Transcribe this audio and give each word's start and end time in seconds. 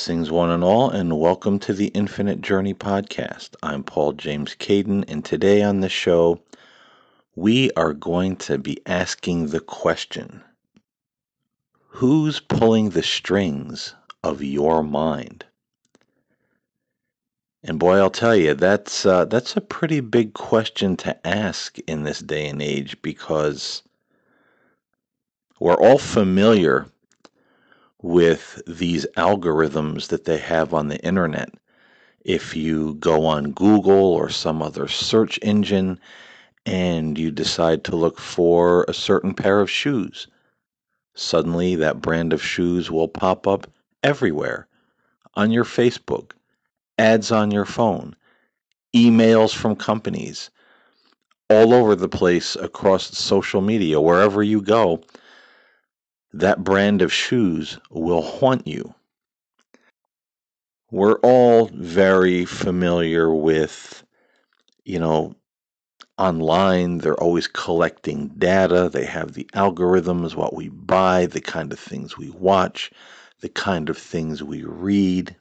Blessings, 0.00 0.30
one 0.30 0.48
and 0.48 0.64
all, 0.64 0.88
and 0.88 1.20
welcome 1.20 1.58
to 1.58 1.74
the 1.74 1.88
Infinite 1.88 2.40
Journey 2.40 2.72
podcast. 2.72 3.50
I'm 3.62 3.84
Paul 3.84 4.14
James 4.14 4.54
Caiden, 4.54 5.04
and 5.06 5.22
today 5.22 5.60
on 5.60 5.80
the 5.80 5.90
show, 5.90 6.40
we 7.36 7.70
are 7.72 7.92
going 7.92 8.36
to 8.36 8.56
be 8.56 8.78
asking 8.86 9.48
the 9.48 9.60
question 9.60 10.42
Who's 11.88 12.40
pulling 12.40 12.88
the 12.88 13.02
strings 13.02 13.94
of 14.24 14.42
your 14.42 14.82
mind? 14.82 15.44
And 17.62 17.78
boy, 17.78 17.98
I'll 17.98 18.08
tell 18.08 18.34
you, 18.34 18.54
that's 18.54 19.04
uh, 19.04 19.26
that's 19.26 19.54
a 19.54 19.60
pretty 19.60 20.00
big 20.00 20.32
question 20.32 20.96
to 20.96 21.26
ask 21.26 21.78
in 21.80 22.04
this 22.04 22.20
day 22.20 22.48
and 22.48 22.62
age 22.62 22.96
because 23.02 23.82
we're 25.58 25.74
all 25.74 25.98
familiar 25.98 26.86
with 28.02 28.62
these 28.66 29.06
algorithms 29.16 30.08
that 30.08 30.24
they 30.24 30.38
have 30.38 30.72
on 30.72 30.88
the 30.88 30.98
internet. 31.04 31.50
If 32.24 32.54
you 32.56 32.94
go 32.94 33.26
on 33.26 33.52
Google 33.52 34.12
or 34.14 34.28
some 34.28 34.62
other 34.62 34.88
search 34.88 35.38
engine 35.42 35.98
and 36.66 37.18
you 37.18 37.30
decide 37.30 37.84
to 37.84 37.96
look 37.96 38.18
for 38.18 38.84
a 38.88 38.94
certain 38.94 39.34
pair 39.34 39.60
of 39.60 39.70
shoes, 39.70 40.26
suddenly 41.14 41.74
that 41.76 42.00
brand 42.00 42.32
of 42.32 42.42
shoes 42.42 42.90
will 42.90 43.08
pop 43.08 43.46
up 43.46 43.70
everywhere 44.02 44.66
on 45.34 45.50
your 45.50 45.64
Facebook, 45.64 46.32
ads 46.98 47.32
on 47.32 47.50
your 47.50 47.64
phone, 47.64 48.14
emails 48.94 49.54
from 49.54 49.76
companies, 49.76 50.50
all 51.48 51.72
over 51.74 51.94
the 51.96 52.08
place 52.08 52.56
across 52.56 53.16
social 53.16 53.60
media, 53.60 54.00
wherever 54.00 54.42
you 54.42 54.60
go 54.60 55.02
that 56.32 56.64
brand 56.64 57.02
of 57.02 57.12
shoes 57.12 57.78
will 57.90 58.22
haunt 58.22 58.66
you. 58.66 58.94
We're 60.90 61.18
all 61.18 61.70
very 61.72 62.44
familiar 62.44 63.32
with, 63.32 64.04
you 64.84 64.98
know, 64.98 65.34
online, 66.18 66.98
they're 66.98 67.20
always 67.20 67.46
collecting 67.46 68.28
data. 68.36 68.90
They 68.92 69.06
have 69.06 69.32
the 69.32 69.48
algorithms, 69.54 70.34
what 70.34 70.54
we 70.54 70.68
buy, 70.68 71.26
the 71.26 71.40
kind 71.40 71.72
of 71.72 71.78
things 71.78 72.18
we 72.18 72.30
watch, 72.30 72.90
the 73.40 73.48
kind 73.48 73.88
of 73.88 73.96
things 73.96 74.42
we 74.42 74.62
read. 74.62 75.34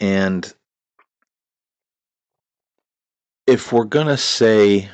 And 0.00 0.52
if 3.46 3.72
we're 3.72 3.84
going 3.84 4.08
to 4.08 4.16
say 4.16 4.90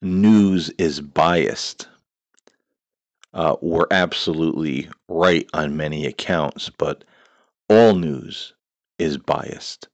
news 0.00 0.70
is 0.78 1.00
biased, 1.00 1.88
uh, 3.32 3.56
were 3.60 3.86
absolutely 3.90 4.88
right 5.08 5.48
on 5.54 5.76
many 5.76 6.06
accounts, 6.06 6.70
but 6.78 7.04
all 7.68 7.94
news 7.94 8.54
is 8.98 9.16
biased. 9.16 9.88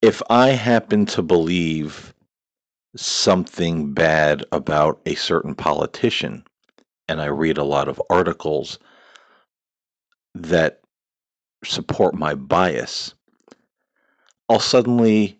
If 0.00 0.22
I 0.30 0.50
happen 0.50 1.06
to 1.06 1.22
believe 1.22 2.14
something 2.96 3.92
bad 3.92 4.44
about 4.52 5.00
a 5.06 5.14
certain 5.14 5.54
politician, 5.54 6.44
and 7.08 7.20
I 7.20 7.26
read 7.26 7.58
a 7.58 7.64
lot 7.64 7.88
of 7.88 8.00
articles 8.10 8.78
that 10.34 10.80
support 11.64 12.14
my 12.14 12.34
bias, 12.34 13.14
I'll 14.48 14.60
suddenly 14.60 15.38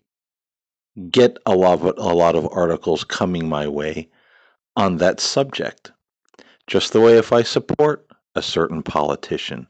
get 1.11 1.38
a 1.47 1.55
lot 1.55 1.82
of, 1.82 1.99
a 1.99 2.15
lot 2.15 2.34
of 2.34 2.49
articles 2.50 3.05
coming 3.05 3.49
my 3.49 3.69
way 3.69 4.09
on 4.77 4.97
that 4.99 5.21
subject. 5.21 5.93
Just 6.67 6.93
the 6.93 7.01
way 7.01 7.19
if 7.19 7.33
I 7.33 7.43
support 7.43 8.07
a 8.35 8.43
certain 8.43 8.83
politician, 8.83 9.69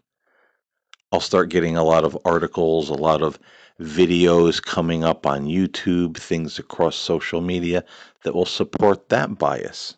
I'll 1.12 1.20
start 1.20 1.50
getting 1.50 1.76
a 1.76 1.84
lot 1.84 2.04
of 2.04 2.18
articles, 2.24 2.88
a 2.88 2.94
lot 2.94 3.22
of 3.22 3.38
videos 3.80 4.62
coming 4.62 5.04
up 5.04 5.26
on 5.26 5.46
YouTube, 5.46 6.16
things 6.16 6.58
across 6.58 6.96
social 6.96 7.40
media 7.40 7.84
that 8.22 8.34
will 8.34 8.46
support 8.46 9.08
that 9.08 9.38
bias. 9.38 9.96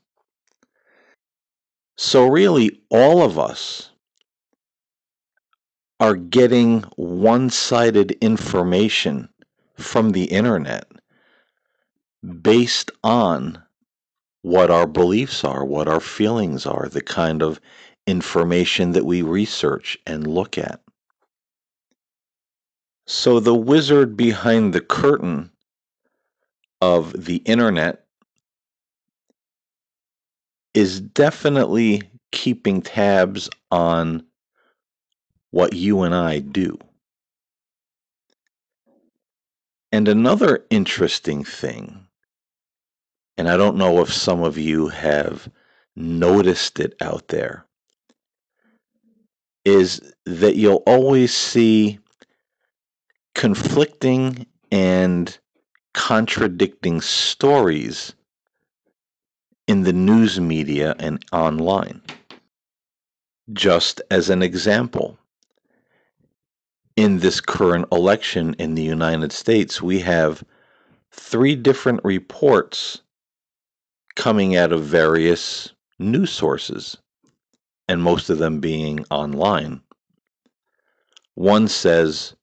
So, 1.99 2.27
really, 2.27 2.83
all 2.91 3.23
of 3.23 3.39
us 3.39 3.91
are 5.99 6.17
getting 6.17 6.83
one 6.97 7.49
sided 7.49 8.13
information 8.21 9.29
from 9.79 10.11
the 10.13 10.25
internet 10.25 10.87
based 12.43 12.91
on 13.03 13.63
what 14.47 14.71
our 14.71 14.87
beliefs 14.87 15.43
are, 15.43 15.65
what 15.65 15.89
our 15.89 15.99
feelings 15.99 16.67
are, 16.67 16.89
the 16.89 17.01
kind 17.01 17.43
of 17.43 17.61
information 18.07 18.93
that 18.93 19.05
we 19.05 19.21
research 19.21 19.99
and 20.07 20.25
look 20.25 20.57
at. 20.57 20.81
So, 23.09 23.41
the 23.41 23.57
wizard 23.57 24.17
behind 24.17 24.73
the 24.73 24.81
curtain 24.81 25.51
of 26.81 27.25
the 27.25 27.39
internet 27.39 28.05
is 30.75 31.01
definitely 31.01 32.03
keeping 32.31 32.83
tabs 32.83 33.51
on 33.73 34.25
what 35.51 35.73
you 35.73 36.03
and 36.03 36.15
I 36.15 36.39
do. 36.39 36.79
And 39.91 40.07
another 40.07 40.65
interesting 40.71 41.43
thing 41.43 42.06
and 43.39 43.49
I 43.49 43.57
don't 43.57 43.77
know 43.77 44.01
if 44.01 44.13
some 44.13 44.43
of 44.43 44.57
you 44.57 44.89
have 44.89 45.49
noticed 45.95 46.81
it 46.81 46.95
out 47.01 47.29
there, 47.29 47.67
is 49.65 50.01
that 50.25 50.57
you'll 50.57 50.83
always 50.87 51.35
see 51.35 51.99
conflicting 53.35 54.47
and 54.71 55.39
contradicting 55.93 57.01
stories 57.01 58.15
in 59.67 59.83
the 59.83 59.93
news 59.93 60.39
media 60.41 60.95
and 60.99 61.23
online. 61.33 62.01
Just 63.53 64.01
as 64.11 64.31
an 64.31 64.43
example, 64.43 65.19
in 66.97 67.19
this 67.19 67.41
current 67.41 67.87
election 67.93 68.55
in 68.59 68.75
the 68.75 68.83
United 68.83 69.33
States, 69.33 69.83
we 69.83 70.01
have 70.01 70.43
three 71.11 71.55
different 71.55 72.01
reports 72.05 73.03
coming 74.17 74.57
out 74.57 74.73
of 74.73 74.83
various 74.83 75.73
news 75.99 76.31
sources, 76.31 76.97
and 77.89 78.03
most 78.03 78.29
of 78.29 78.39
them 78.39 78.61
being 78.61 79.05
online. 79.11 79.81
One 81.35 81.69
says 81.69 82.35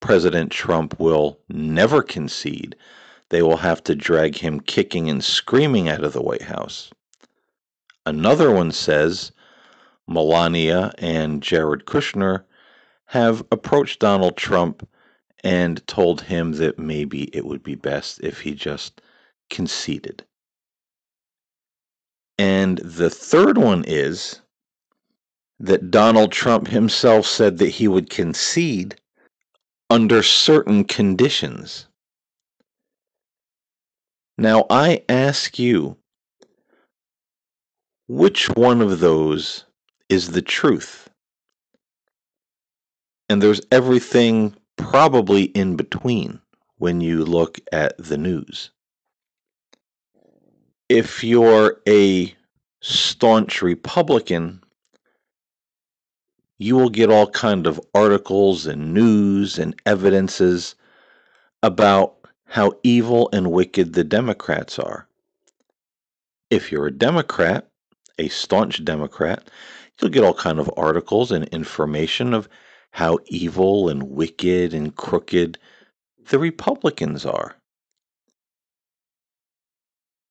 President 0.00 0.50
Trump 0.50 0.98
will 0.98 1.38
never 1.48 2.02
concede. 2.02 2.76
They 3.30 3.42
will 3.42 3.58
have 3.58 3.82
to 3.84 3.94
drag 3.94 4.36
him 4.36 4.60
kicking 4.60 5.08
and 5.08 5.22
screaming 5.22 5.88
out 5.88 6.04
of 6.04 6.12
the 6.12 6.22
White 6.22 6.42
House. 6.42 6.90
Another 8.04 8.50
one 8.50 8.72
says 8.72 9.30
Melania 10.08 10.92
and 10.98 11.42
Jared 11.42 11.84
Kushner 11.84 12.44
have 13.06 13.44
approached 13.52 14.00
Donald 14.00 14.36
Trump 14.36 14.88
and 15.44 15.86
told 15.86 16.22
him 16.22 16.52
that 16.52 16.78
maybe 16.78 17.24
it 17.34 17.46
would 17.46 17.62
be 17.62 17.74
best 17.74 18.20
if 18.22 18.40
he 18.40 18.54
just 18.54 19.00
conceded. 19.48 20.24
And 22.40 22.78
the 22.78 23.10
third 23.10 23.58
one 23.58 23.84
is 23.86 24.40
that 25.58 25.90
Donald 25.90 26.32
Trump 26.32 26.68
himself 26.68 27.26
said 27.26 27.58
that 27.58 27.68
he 27.68 27.86
would 27.86 28.08
concede 28.08 28.98
under 29.90 30.22
certain 30.22 30.84
conditions. 30.84 31.86
Now, 34.38 34.64
I 34.70 35.04
ask 35.06 35.58
you, 35.58 35.98
which 38.08 38.48
one 38.48 38.80
of 38.80 39.00
those 39.00 39.66
is 40.08 40.30
the 40.30 40.40
truth? 40.40 41.10
And 43.28 43.42
there's 43.42 43.60
everything 43.70 44.56
probably 44.78 45.42
in 45.42 45.76
between 45.76 46.40
when 46.78 47.02
you 47.02 47.22
look 47.22 47.58
at 47.70 47.98
the 47.98 48.16
news 48.16 48.70
if 50.90 51.22
you're 51.22 51.80
a 51.88 52.34
staunch 52.80 53.62
Republican, 53.62 54.60
you 56.58 56.74
will 56.74 56.90
get 56.90 57.12
all 57.12 57.30
kind 57.30 57.68
of 57.68 57.80
articles 57.94 58.66
and 58.66 58.92
news 58.92 59.56
and 59.56 59.80
evidences 59.86 60.74
about 61.62 62.16
how 62.44 62.72
evil 62.82 63.30
and 63.32 63.52
wicked 63.52 63.92
the 63.92 64.02
Democrats 64.02 64.80
are. 64.80 65.06
If 66.50 66.72
you're 66.72 66.88
a 66.88 66.92
Democrat, 66.92 67.68
a 68.18 68.26
staunch 68.26 68.84
Democrat, 68.84 69.48
you'll 70.00 70.10
get 70.10 70.24
all 70.24 70.34
kind 70.34 70.58
of 70.58 70.68
articles 70.76 71.30
and 71.30 71.44
information 71.50 72.34
of 72.34 72.48
how 72.90 73.20
evil 73.26 73.88
and 73.88 74.02
wicked 74.02 74.74
and 74.74 74.96
crooked 74.96 75.56
the 76.30 76.40
Republicans 76.40 77.24
are 77.24 77.59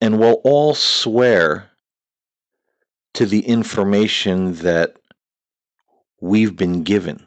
and 0.01 0.19
we'll 0.19 0.42
all 0.44 0.74
swear 0.74 1.69
to 3.13 3.25
the 3.25 3.42
information 3.42 4.54
that 4.56 4.98
we've 6.22 6.56
been 6.56 6.84
given. 6.84 7.25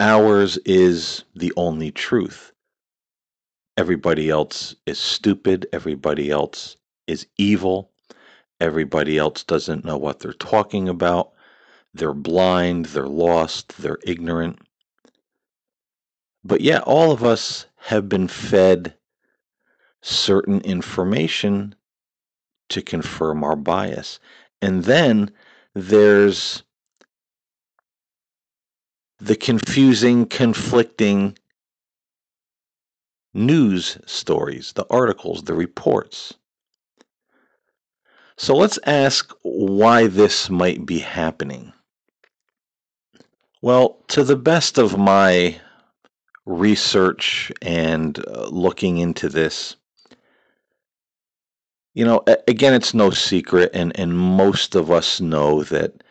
Ours 0.00 0.58
is 0.64 1.24
the 1.34 1.52
only 1.56 1.90
truth. 1.90 2.52
Everybody 3.76 4.30
else 4.30 4.74
is 4.86 4.98
stupid. 4.98 5.66
Everybody 5.72 6.30
else 6.30 6.76
is 7.06 7.26
evil. 7.38 7.90
Everybody 8.60 9.18
else 9.18 9.42
doesn't 9.42 9.84
know 9.84 9.96
what 9.96 10.20
they're 10.20 10.32
talking 10.32 10.88
about. 10.88 11.32
They're 11.92 12.14
blind, 12.14 12.86
they're 12.86 13.06
lost, 13.06 13.76
they're 13.78 13.98
ignorant. 14.04 14.58
But 16.44 16.60
yet, 16.60 16.82
all 16.82 17.12
of 17.12 17.24
us 17.24 17.66
have 17.76 18.08
been 18.08 18.28
fed 18.28 18.94
certain 20.04 20.60
information 20.60 21.74
to 22.68 22.82
confirm 22.82 23.42
our 23.42 23.56
bias. 23.56 24.20
And 24.60 24.84
then 24.84 25.30
there's 25.74 26.62
the 29.18 29.36
confusing, 29.36 30.26
conflicting 30.26 31.38
news 33.32 33.98
stories, 34.06 34.72
the 34.74 34.86
articles, 34.90 35.44
the 35.44 35.54
reports. 35.54 36.34
So 38.36 38.54
let's 38.54 38.78
ask 38.84 39.32
why 39.42 40.06
this 40.08 40.50
might 40.50 40.84
be 40.84 40.98
happening. 40.98 41.72
Well, 43.62 43.98
to 44.08 44.24
the 44.24 44.36
best 44.36 44.76
of 44.76 44.98
my 44.98 45.58
research 46.44 47.50
and 47.62 48.18
uh, 48.28 48.48
looking 48.48 48.98
into 48.98 49.28
this, 49.30 49.76
you 51.94 52.04
know, 52.04 52.22
again, 52.48 52.74
it's 52.74 52.92
no 52.92 53.10
secret, 53.10 53.70
and, 53.72 53.98
and 53.98 54.18
most 54.18 54.74
of 54.74 54.90
us 54.90 55.20
know 55.20 55.62
that 55.64 56.02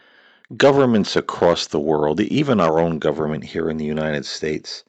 governments 0.55 1.15
across 1.17 1.67
the 1.67 1.79
world, 1.79 2.21
even 2.21 2.61
our 2.61 2.79
own 2.79 2.99
government 2.99 3.43
here 3.43 3.69
in 3.69 3.77
the 3.77 3.85
United 3.85 4.25
States, 4.25 4.85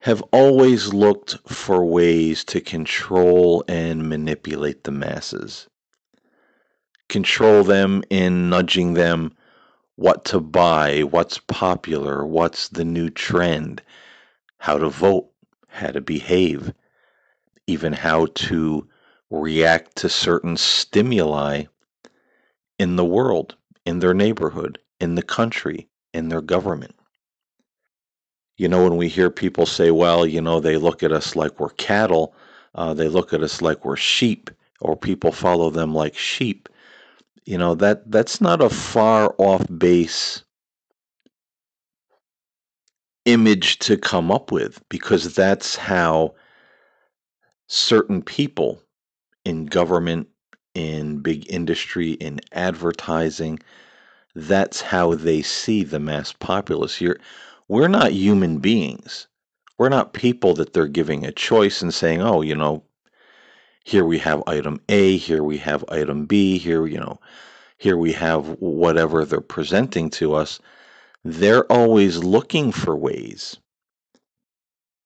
have 0.00 0.20
always 0.32 0.92
looked 0.92 1.36
for 1.46 1.84
ways 1.84 2.42
to 2.44 2.60
control 2.60 3.62
and 3.68 4.08
manipulate 4.08 4.82
the 4.82 4.90
masses. 4.90 5.68
Control 7.08 7.62
them 7.62 8.02
in 8.10 8.50
nudging 8.50 8.94
them 8.94 9.32
what 9.96 10.24
to 10.24 10.40
buy, 10.40 11.02
what's 11.02 11.38
popular, 11.38 12.26
what's 12.26 12.68
the 12.68 12.84
new 12.84 13.10
trend, 13.10 13.82
how 14.58 14.78
to 14.78 14.88
vote, 14.88 15.28
how 15.68 15.88
to 15.88 16.00
behave, 16.00 16.72
even 17.66 17.92
how 17.92 18.26
to 18.34 18.88
react 19.30 19.96
to 19.96 20.08
certain 20.08 20.56
stimuli 20.56 21.64
in 22.78 22.96
the 22.96 23.04
world, 23.04 23.56
in 23.86 24.00
their 24.00 24.14
neighborhood, 24.14 24.78
in 25.00 25.14
the 25.14 25.22
country, 25.22 25.88
in 26.12 26.28
their 26.28 26.40
government. 26.40 26.94
You 28.56 28.68
know, 28.68 28.84
when 28.84 28.96
we 28.96 29.08
hear 29.08 29.30
people 29.30 29.66
say, 29.66 29.90
well, 29.90 30.26
you 30.26 30.40
know, 30.40 30.60
they 30.60 30.76
look 30.76 31.02
at 31.02 31.12
us 31.12 31.34
like 31.36 31.58
we're 31.58 31.70
cattle, 31.70 32.34
uh, 32.74 32.94
they 32.94 33.08
look 33.08 33.32
at 33.32 33.42
us 33.42 33.62
like 33.62 33.84
we're 33.84 33.96
sheep, 33.96 34.50
or 34.80 34.96
people 34.96 35.32
follow 35.32 35.70
them 35.70 35.94
like 35.94 36.16
sheep. 36.16 36.68
You 37.46 37.58
know, 37.58 37.74
that 37.76 38.10
that's 38.10 38.40
not 38.40 38.62
a 38.62 38.68
far 38.68 39.34
off 39.38 39.66
base 39.78 40.42
image 43.24 43.78
to 43.80 43.96
come 43.96 44.30
up 44.30 44.52
with 44.52 44.82
because 44.88 45.34
that's 45.34 45.76
how 45.76 46.34
certain 47.68 48.22
people 48.22 48.82
in 49.44 49.66
government, 49.66 50.28
in 50.74 51.18
big 51.18 51.50
industry, 51.52 52.12
in 52.12 52.40
advertising. 52.52 53.58
That's 54.34 54.80
how 54.80 55.14
they 55.14 55.42
see 55.42 55.82
the 55.84 56.00
mass 56.00 56.32
populace. 56.32 57.00
You're, 57.00 57.18
we're 57.68 57.88
not 57.88 58.12
human 58.12 58.58
beings. 58.58 59.26
We're 59.78 59.88
not 59.88 60.12
people 60.12 60.54
that 60.54 60.72
they're 60.72 60.86
giving 60.86 61.24
a 61.24 61.32
choice 61.32 61.80
and 61.82 61.92
saying, 61.92 62.20
oh, 62.20 62.42
you 62.42 62.54
know, 62.54 62.84
here 63.84 64.04
we 64.04 64.18
have 64.18 64.42
item 64.46 64.80
A, 64.88 65.16
here 65.16 65.42
we 65.42 65.56
have 65.58 65.84
item 65.88 66.26
B, 66.26 66.58
here, 66.58 66.86
you 66.86 66.98
know, 66.98 67.18
here 67.78 67.96
we 67.96 68.12
have 68.12 68.46
whatever 68.60 69.24
they're 69.24 69.40
presenting 69.40 70.10
to 70.10 70.34
us. 70.34 70.60
They're 71.24 71.64
always 71.72 72.18
looking 72.18 72.72
for 72.72 72.96
ways 72.96 73.56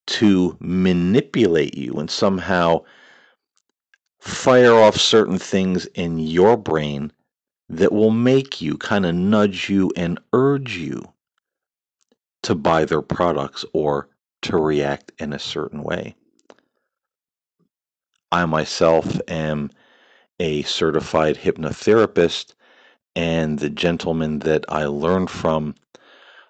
to 0.07 0.57
manipulate 0.59 1.77
you 1.77 1.93
and 1.93 2.11
somehow 2.11 2.83
fire 4.25 4.73
off 4.73 4.97
certain 4.97 5.37
things 5.37 5.85
in 5.93 6.17
your 6.17 6.57
brain 6.57 7.11
that 7.69 7.91
will 7.91 8.09
make 8.09 8.59
you 8.59 8.75
kind 8.75 9.05
of 9.05 9.13
nudge 9.13 9.69
you 9.69 9.91
and 9.95 10.19
urge 10.33 10.77
you 10.77 11.03
to 12.41 12.55
buy 12.55 12.85
their 12.85 13.03
products 13.03 13.63
or 13.73 14.09
to 14.41 14.57
react 14.57 15.11
in 15.19 15.31
a 15.31 15.39
certain 15.39 15.83
way. 15.83 16.15
I 18.31 18.45
myself 18.45 19.19
am 19.27 19.69
a 20.39 20.63
certified 20.63 21.37
hypnotherapist, 21.37 22.55
and 23.15 23.59
the 23.59 23.69
gentleman 23.69 24.39
that 24.39 24.65
I 24.69 24.85
learned 24.85 25.29
from 25.29 25.75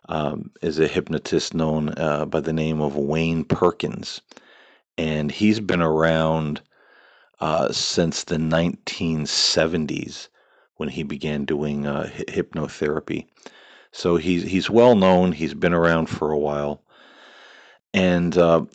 um, 0.08 0.50
is 0.62 0.80
a 0.80 0.88
hypnotist 0.88 1.54
known 1.54 1.94
uh, 1.98 2.26
by 2.26 2.40
the 2.40 2.54
name 2.54 2.80
of 2.80 2.96
Wayne 2.96 3.44
Perkins. 3.44 4.22
And 4.98 5.30
he's 5.30 5.60
been 5.60 5.82
around 5.82 6.62
uh, 7.40 7.72
since 7.72 8.24
the 8.24 8.38
1970s 8.38 10.30
when 10.78 10.90
he 10.90 11.04
began 11.04 11.46
doing 11.46 11.86
uh, 11.86 12.10
hypnotherapy. 12.28 13.28
So 13.92 14.18
he's 14.18 14.44
he's 14.44 14.70
well 14.70 14.96
known. 14.96 15.32
He's 15.32 15.54
been 15.54 15.74
around 15.74 16.08
for 16.08 16.32
a 16.32 16.38
while, 16.38 16.84
and 17.94 18.38
uh, 18.38 18.66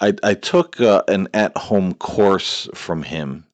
I 0.00 0.14
I 0.24 0.34
took 0.34 0.80
uh, 0.80 1.02
an 1.06 1.28
at 1.32 1.56
home 1.56 1.94
course 1.94 2.68
from 2.74 3.04
him. 3.04 3.46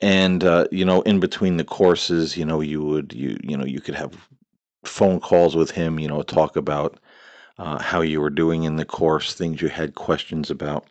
And 0.00 0.42
uh, 0.42 0.66
you 0.70 0.86
know, 0.86 1.02
in 1.02 1.20
between 1.20 1.58
the 1.58 1.64
courses, 1.64 2.36
you 2.36 2.46
know, 2.46 2.60
you 2.62 2.82
would 2.82 3.12
you 3.12 3.36
you 3.42 3.56
know 3.56 3.64
you 3.66 3.80
could 3.80 3.94
have 3.94 4.16
phone 4.86 5.20
calls 5.20 5.54
with 5.54 5.70
him. 5.70 5.98
You 5.98 6.08
know, 6.08 6.22
talk 6.22 6.56
about 6.56 6.98
uh, 7.58 7.78
how 7.78 8.00
you 8.00 8.20
were 8.20 8.30
doing 8.30 8.64
in 8.64 8.76
the 8.76 8.84
course, 8.86 9.34
things 9.34 9.60
you 9.60 9.68
had 9.68 9.94
questions 9.94 10.50
about. 10.50 10.86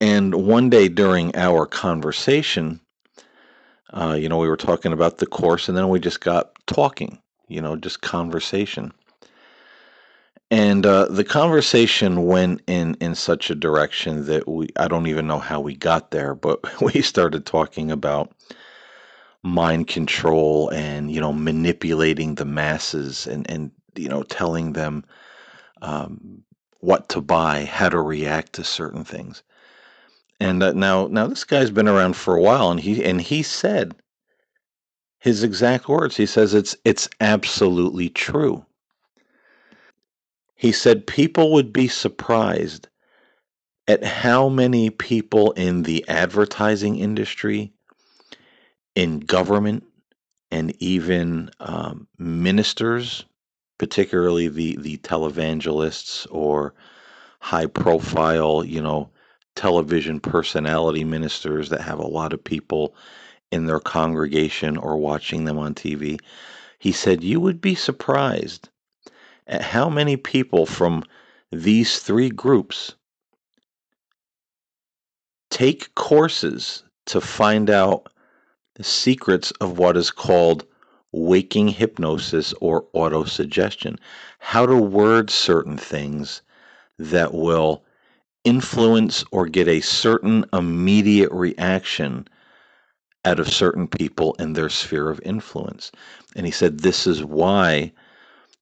And 0.00 0.34
one 0.46 0.70
day 0.70 0.88
during 0.88 1.34
our 1.36 1.66
conversation, 1.66 2.80
uh, 3.92 4.16
you 4.18 4.28
know, 4.28 4.38
we 4.38 4.48
were 4.48 4.56
talking 4.56 4.92
about 4.92 5.18
the 5.18 5.26
course, 5.26 5.68
and 5.68 5.76
then 5.76 5.88
we 5.88 6.00
just 6.00 6.20
got 6.20 6.52
talking, 6.66 7.18
you 7.48 7.60
know, 7.60 7.76
just 7.76 8.00
conversation. 8.00 8.92
And 10.50 10.84
uh, 10.84 11.06
the 11.06 11.24
conversation 11.24 12.26
went 12.26 12.62
in 12.66 12.96
in 13.00 13.14
such 13.14 13.50
a 13.50 13.54
direction 13.54 14.26
that 14.26 14.48
we 14.48 14.68
I 14.76 14.88
don't 14.88 15.06
even 15.06 15.26
know 15.26 15.38
how 15.38 15.60
we 15.60 15.76
got 15.76 16.10
there, 16.10 16.34
but 16.34 16.60
we 16.82 17.02
started 17.02 17.46
talking 17.46 17.90
about 17.90 18.32
mind 19.42 19.86
control 19.86 20.68
and 20.70 21.10
you 21.10 21.20
know 21.20 21.32
manipulating 21.32 22.34
the 22.34 22.44
masses 22.44 23.26
and 23.26 23.48
and 23.50 23.70
you 23.96 24.08
know 24.08 24.22
telling 24.24 24.72
them 24.72 25.04
um, 25.82 26.42
what 26.80 27.08
to 27.10 27.20
buy, 27.20 27.64
how 27.64 27.88
to 27.88 28.00
react 28.00 28.54
to 28.54 28.64
certain 28.64 29.04
things. 29.04 29.42
And 30.40 30.62
uh, 30.62 30.72
now, 30.72 31.06
now 31.08 31.26
this 31.26 31.44
guy's 31.44 31.70
been 31.70 31.88
around 31.88 32.16
for 32.16 32.34
a 32.34 32.40
while, 32.40 32.70
and 32.70 32.80
he 32.80 33.04
and 33.04 33.20
he 33.20 33.42
said 33.42 33.94
his 35.18 35.42
exact 35.42 35.88
words. 35.88 36.16
He 36.16 36.26
says 36.26 36.54
it's 36.54 36.74
it's 36.84 37.08
absolutely 37.20 38.08
true. 38.08 38.64
He 40.56 40.72
said 40.72 41.06
people 41.06 41.52
would 41.52 41.72
be 41.72 41.88
surprised 41.88 42.88
at 43.86 44.04
how 44.04 44.48
many 44.48 44.90
people 44.90 45.52
in 45.52 45.82
the 45.82 46.04
advertising 46.08 46.98
industry, 46.98 47.72
in 48.94 49.20
government, 49.20 49.84
and 50.50 50.74
even 50.82 51.50
um, 51.60 52.06
ministers, 52.18 53.24
particularly 53.78 54.48
the 54.48 54.76
the 54.76 54.96
televangelists 54.98 56.26
or 56.30 56.72
high 57.40 57.66
profile, 57.66 58.64
you 58.64 58.80
know, 58.80 59.10
television 59.54 60.20
personality 60.20 61.04
ministers 61.04 61.68
that 61.70 61.80
have 61.80 61.98
a 61.98 62.06
lot 62.06 62.32
of 62.32 62.42
people 62.42 62.94
in 63.50 63.66
their 63.66 63.80
congregation 63.80 64.76
or 64.76 64.96
watching 64.96 65.44
them 65.44 65.58
on 65.58 65.74
TV. 65.74 66.20
He 66.78 66.92
said, 66.92 67.22
You 67.22 67.40
would 67.40 67.60
be 67.60 67.74
surprised 67.74 68.68
at 69.46 69.62
how 69.62 69.88
many 69.88 70.16
people 70.16 70.66
from 70.66 71.04
these 71.50 71.98
three 71.98 72.30
groups 72.30 72.94
take 75.50 75.94
courses 75.94 76.84
to 77.06 77.20
find 77.20 77.68
out 77.68 78.12
the 78.76 78.84
secrets 78.84 79.50
of 79.60 79.78
what 79.78 79.96
is 79.96 80.10
called 80.10 80.64
waking 81.12 81.68
hypnosis 81.68 82.54
or 82.60 82.84
autosuggestion. 82.94 83.98
How 84.38 84.64
to 84.64 84.76
word 84.76 85.28
certain 85.28 85.76
things 85.76 86.40
that 86.98 87.34
will 87.34 87.82
influence 88.44 89.24
or 89.32 89.46
get 89.46 89.68
a 89.68 89.80
certain 89.80 90.44
immediate 90.52 91.30
reaction 91.32 92.26
out 93.24 93.38
of 93.38 93.52
certain 93.52 93.86
people 93.86 94.34
in 94.38 94.54
their 94.54 94.70
sphere 94.70 95.10
of 95.10 95.20
influence. 95.24 95.92
And 96.34 96.46
he 96.46 96.52
said 96.52 96.78
this 96.78 97.06
is 97.06 97.22
why 97.24 97.92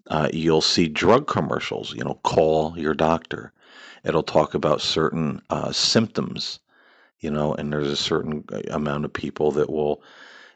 uh, 0.08 0.28
you'll 0.32 0.60
see 0.62 0.88
drug 0.88 1.26
commercials, 1.26 1.94
you 1.94 2.02
know, 2.02 2.18
call 2.24 2.76
your 2.78 2.94
doctor. 2.94 3.52
It'll 4.04 4.22
talk 4.22 4.54
about 4.54 4.80
certain 4.80 5.40
uh, 5.50 5.70
symptoms, 5.70 6.58
you 7.20 7.30
know, 7.30 7.54
and 7.54 7.72
there's 7.72 7.88
a 7.88 7.96
certain 7.96 8.44
uh, 8.52 8.60
amount 8.70 9.04
of 9.04 9.12
people 9.12 9.52
that 9.52 9.70
will 9.70 10.02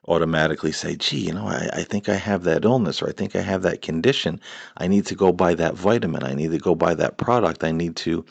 automatically 0.09 0.73
say, 0.73 0.97
gee, 0.97 1.27
you 1.27 1.33
know, 1.33 1.47
I, 1.47 1.69
I 1.75 1.83
think 1.85 2.09
I 2.09 2.17
have 2.17 2.43
that 2.45 2.65
illness 2.65 3.03
or 3.03 3.09
I 3.09 3.13
think 3.13 3.37
I 3.37 3.41
have 3.43 3.63
that 3.63 3.83
condition. 3.83 4.41
I 4.79 4.89
need 4.89 5.07
to 5.07 5.15
go 5.15 5.33
buy 5.33 5.55
that 5.55 5.75
vitamin. 5.75 6.25
I 6.25 6.35
need 6.35 6.51
to 6.51 6.59
go 6.59 6.75
buy 6.75 6.95
that 6.95 7.19
product. 7.19 7.63
I 7.63 7.71
need 7.71 7.95
to 7.97 8.25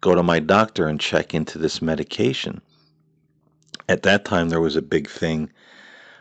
go 0.00 0.14
to 0.14 0.22
my 0.22 0.38
doctor 0.38 0.86
and 0.86 1.00
check 1.00 1.34
into 1.34 1.58
this 1.58 1.82
medication. 1.82 2.60
At 3.88 4.02
that 4.02 4.24
time, 4.24 4.48
there 4.48 4.60
was 4.60 4.76
a 4.76 4.82
big 4.82 5.08
thing. 5.08 5.50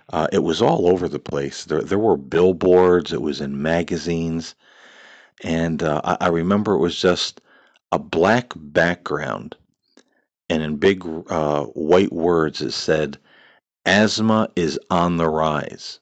Uh, 0.10 0.28
it 0.32 0.40
was 0.40 0.62
all 0.62 0.88
over 0.88 1.08
the 1.10 1.20
place. 1.20 1.66
There, 1.66 1.82
there 1.82 2.00
were 2.00 2.18
billboards. 2.18 3.12
It 3.12 3.22
was 3.22 3.42
in 3.42 3.62
magazines, 3.62 4.56
and 5.44 5.84
uh, 5.84 6.02
I, 6.04 6.18
I 6.22 6.28
remember 6.30 6.74
it 6.74 6.80
was 6.80 7.00
just 7.00 7.42
a 7.92 8.00
black 8.00 8.54
background, 8.56 9.56
and 10.50 10.64
in 10.64 10.78
big 10.78 11.06
uh, 11.30 11.66
white 11.66 12.14
words 12.14 12.62
it 12.62 12.72
said, 12.72 13.18
"Asthma 13.86 14.50
is 14.56 14.80
on 14.90 15.18
the 15.18 15.28
rise." 15.30 16.00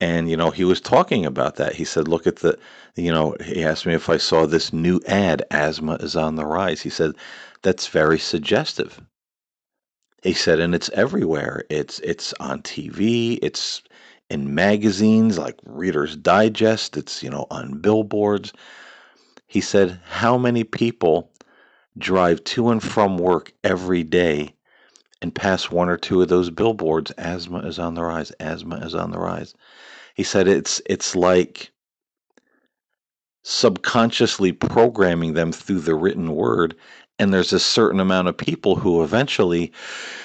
And 0.00 0.28
you 0.30 0.36
know, 0.36 0.50
he 0.50 0.64
was 0.64 0.80
talking 0.80 1.24
about 1.26 1.56
that. 1.56 1.74
He 1.76 1.84
said, 1.84 2.08
"Look 2.08 2.26
at 2.26 2.36
the, 2.36 2.58
you 2.96 3.12
know," 3.12 3.36
he 3.44 3.64
asked 3.64 3.86
me 3.86 3.94
if 3.94 4.08
I 4.10 4.18
saw 4.18 4.46
this 4.46 4.72
new 4.72 5.00
ad, 5.06 5.44
"Asthma 5.50 5.94
is 5.96 6.16
on 6.16 6.36
the 6.36 6.44
rise." 6.46 6.82
He 6.82 6.90
said, 6.90 7.12
"That's 7.62 7.86
very 7.86 8.18
suggestive." 8.18 9.00
He 10.22 10.34
said, 10.34 10.60
and 10.60 10.74
it's 10.74 10.90
everywhere. 10.90 11.64
It's 11.70 12.00
it's 12.00 12.34
on 12.40 12.62
TV. 12.62 13.38
It's 13.42 13.82
in 14.28 14.54
magazines 14.54 15.38
like 15.38 15.58
Reader's 15.64 16.16
Digest. 16.16 16.96
It's 16.96 17.22
you 17.22 17.30
know 17.30 17.46
on 17.50 17.80
billboards. 17.80 18.52
He 19.46 19.60
said, 19.60 20.00
how 20.04 20.36
many 20.36 20.64
people 20.64 21.30
drive 21.98 22.44
to 22.44 22.70
and 22.70 22.82
from 22.82 23.18
work 23.18 23.52
every 23.64 24.02
day 24.02 24.55
and 25.22 25.34
pass 25.34 25.70
one 25.70 25.88
or 25.88 25.96
two 25.96 26.22
of 26.22 26.28
those 26.28 26.50
billboards? 26.50 27.10
Asthma 27.12 27.58
is 27.60 27.78
on 27.78 27.94
the 27.94 28.02
rise. 28.02 28.30
Asthma 28.40 28.76
is 28.76 28.94
on 28.94 29.10
the 29.10 29.18
rise. 29.18 29.54
He 30.14 30.22
said 30.22 30.48
it's 30.48 30.80
it's 30.86 31.14
like 31.14 31.72
subconsciously 33.42 34.50
programming 34.50 35.34
them 35.34 35.52
through 35.52 35.78
the 35.78 35.94
written 35.94 36.34
word 36.34 36.74
and 37.20 37.32
there's 37.32 37.52
a 37.52 37.60
certain 37.60 38.00
amount 38.00 38.26
of 38.26 38.36
people 38.36 38.74
who 38.74 39.04
eventually 39.04 39.72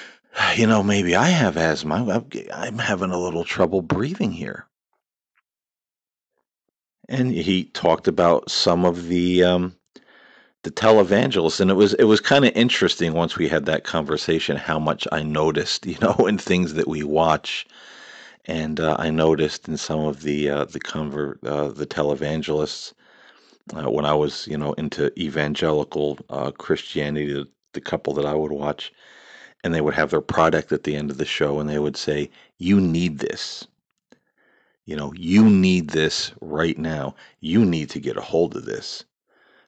you 0.56 0.66
know 0.66 0.82
maybe 0.82 1.14
i 1.14 1.28
have 1.28 1.56
asthma 1.56 2.24
i'm, 2.52 2.78
having 2.78 3.12
a 3.12 3.20
little 3.20 3.44
trouble 3.44 3.80
breathing 3.80 4.32
here 4.32 4.66
and 7.08 7.30
he 7.30 7.64
talked 7.66 8.08
about 8.08 8.50
some 8.50 8.84
of 8.84 9.06
the 9.06 9.44
um, 9.44 9.76
the 10.62 10.70
televangelists 10.70 11.60
and 11.60 11.70
it 11.70 11.74
was 11.74 11.94
it 11.94 12.04
was 12.04 12.20
kind 12.20 12.44
of 12.44 12.52
interesting 12.54 13.12
once 13.14 13.36
we 13.36 13.48
had 13.48 13.66
that 13.66 13.84
conversation 13.84 14.56
how 14.56 14.78
much 14.78 15.06
i 15.12 15.22
noticed 15.22 15.86
you 15.92 15.98
know 16.00 16.14
in 16.26 16.38
things 16.38 16.74
that 16.74 16.88
we 16.88 17.02
watch 17.02 17.66
and 18.46 18.80
uh, 18.80 18.96
i 18.98 19.10
noticed 19.10 19.68
in 19.68 19.76
some 19.76 20.00
of 20.00 20.22
the 20.22 20.50
uh, 20.50 20.64
the 20.66 20.80
convert 20.80 21.42
uh, 21.44 21.68
the 21.68 21.86
televangelists 21.86 22.92
uh, 23.74 23.90
when 23.90 24.04
I 24.04 24.14
was, 24.14 24.46
you 24.48 24.58
know, 24.58 24.72
into 24.74 25.12
evangelical 25.20 26.18
uh, 26.30 26.50
Christianity, 26.50 27.32
the, 27.32 27.48
the 27.72 27.80
couple 27.80 28.12
that 28.14 28.26
I 28.26 28.34
would 28.34 28.52
watch, 28.52 28.92
and 29.64 29.72
they 29.74 29.80
would 29.80 29.94
have 29.94 30.10
their 30.10 30.20
product 30.20 30.72
at 30.72 30.84
the 30.84 30.96
end 30.96 31.10
of 31.10 31.18
the 31.18 31.24
show, 31.24 31.60
and 31.60 31.68
they 31.68 31.78
would 31.78 31.96
say, 31.96 32.30
"You 32.58 32.80
need 32.80 33.18
this." 33.18 33.66
You 34.84 34.96
know, 34.96 35.12
you 35.14 35.48
need 35.48 35.90
this 35.90 36.32
right 36.40 36.76
now. 36.76 37.14
You 37.40 37.64
need 37.64 37.88
to 37.90 38.00
get 38.00 38.16
a 38.16 38.20
hold 38.20 38.56
of 38.56 38.64
this. 38.64 39.04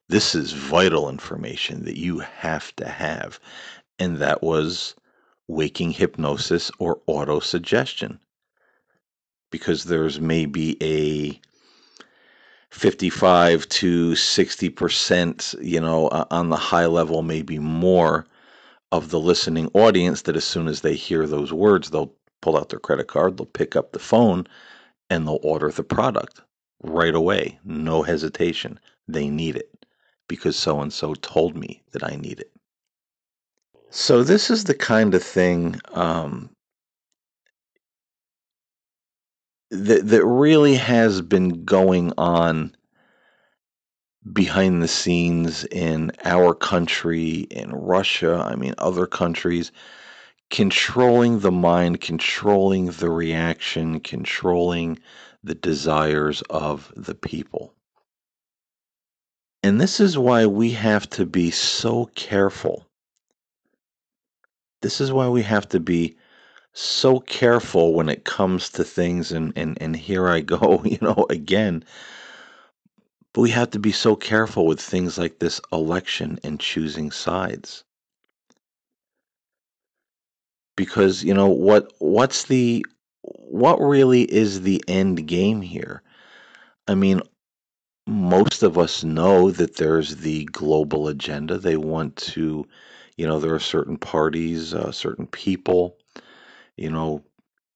This 0.08 0.34
is 0.34 0.52
vital 0.52 1.08
information 1.08 1.84
that 1.84 1.98
you 1.98 2.18
have 2.18 2.74
to 2.76 2.86
have. 2.86 3.40
And 3.98 4.18
that 4.18 4.42
was 4.42 4.94
waking 5.48 5.92
hypnosis 5.92 6.70
or 6.78 7.00
auto 7.06 7.40
suggestion. 7.40 8.18
Because 9.50 9.84
there's 9.84 10.20
maybe 10.20 10.76
a 10.82 11.40
55 12.70 13.68
to 13.68 14.12
60%, 14.12 15.64
you 15.64 15.80
know, 15.80 16.08
uh, 16.08 16.24
on 16.30 16.48
the 16.50 16.56
high 16.56 16.86
level, 16.86 17.22
maybe 17.22 17.58
more 17.58 18.26
of 18.90 19.10
the 19.10 19.20
listening 19.20 19.70
audience 19.74 20.22
that 20.22 20.36
as 20.36 20.44
soon 20.44 20.66
as 20.66 20.80
they 20.80 20.94
hear 20.94 21.26
those 21.26 21.52
words, 21.52 21.90
they'll 21.90 22.12
pull 22.42 22.56
out 22.56 22.68
their 22.68 22.80
credit 22.80 23.06
card, 23.06 23.36
they'll 23.36 23.46
pick 23.46 23.76
up 23.76 23.92
the 23.92 23.98
phone, 23.98 24.46
and 25.08 25.26
they'll 25.26 25.40
order 25.42 25.70
the 25.70 25.84
product 25.84 26.40
right 26.82 27.14
away. 27.14 27.58
No 27.64 28.02
hesitation. 28.02 28.78
They 29.06 29.28
need 29.28 29.56
it 29.56 29.70
because 30.28 30.56
so 30.56 30.80
and 30.80 30.92
so 30.92 31.14
told 31.14 31.56
me 31.56 31.82
that 31.92 32.04
I 32.04 32.16
need 32.16 32.40
it. 32.40 32.50
So, 33.90 34.24
this 34.24 34.50
is 34.50 34.64
the 34.64 34.74
kind 34.74 35.14
of 35.14 35.22
thing 35.22 35.80
um, 35.92 36.50
that 39.70 40.06
that 40.08 40.24
really 40.24 40.74
has 40.74 41.20
been 41.20 41.64
going 41.64 42.12
on 42.18 42.74
behind 44.32 44.82
the 44.82 44.88
scenes 44.88 45.64
in 45.66 46.10
our 46.24 46.54
country, 46.54 47.46
in 47.50 47.70
Russia, 47.70 48.42
I 48.44 48.56
mean 48.56 48.74
other 48.78 49.06
countries, 49.06 49.70
controlling 50.50 51.40
the 51.40 51.52
mind, 51.52 52.00
controlling 52.00 52.86
the 52.86 53.10
reaction, 53.10 54.00
controlling 54.00 54.98
the 55.42 55.54
desires 55.54 56.42
of 56.50 56.92
the 56.96 57.14
people. 57.14 57.73
And 59.64 59.80
this 59.80 59.98
is 59.98 60.18
why 60.18 60.44
we 60.44 60.72
have 60.72 61.08
to 61.08 61.24
be 61.24 61.50
so 61.50 62.10
careful. 62.14 62.86
This 64.82 65.00
is 65.00 65.10
why 65.10 65.30
we 65.30 65.40
have 65.40 65.66
to 65.70 65.80
be 65.80 66.18
so 66.74 67.18
careful 67.18 67.94
when 67.94 68.10
it 68.10 68.26
comes 68.26 68.68
to 68.68 68.84
things 68.84 69.32
and 69.32 69.54
and 69.56 69.78
and 69.80 69.96
here 69.96 70.28
I 70.28 70.42
go, 70.42 70.82
you 70.84 70.98
know, 71.00 71.26
again. 71.30 71.82
But 73.32 73.40
we 73.40 73.50
have 73.52 73.70
to 73.70 73.78
be 73.78 73.90
so 73.90 74.14
careful 74.16 74.66
with 74.66 74.82
things 74.82 75.16
like 75.16 75.38
this 75.38 75.62
election 75.72 76.38
and 76.44 76.60
choosing 76.60 77.10
sides. 77.10 77.84
Because, 80.76 81.24
you 81.24 81.32
know, 81.32 81.48
what 81.48 81.90
what's 82.00 82.44
the 82.44 82.84
what 83.22 83.80
really 83.80 84.24
is 84.24 84.60
the 84.60 84.84
end 84.86 85.26
game 85.26 85.62
here? 85.62 86.02
I 86.86 86.94
mean, 86.94 87.22
most 88.06 88.62
of 88.62 88.78
us 88.78 89.04
know 89.04 89.50
that 89.52 89.76
there's 89.76 90.16
the 90.18 90.44
global 90.46 91.08
agenda. 91.08 91.58
They 91.58 91.76
want 91.76 92.16
to, 92.18 92.66
you 93.16 93.26
know, 93.26 93.40
there 93.40 93.54
are 93.54 93.60
certain 93.60 93.98
parties, 93.98 94.74
uh, 94.74 94.92
certain 94.92 95.26
people 95.28 95.96
you 96.76 96.90
know, 96.90 97.24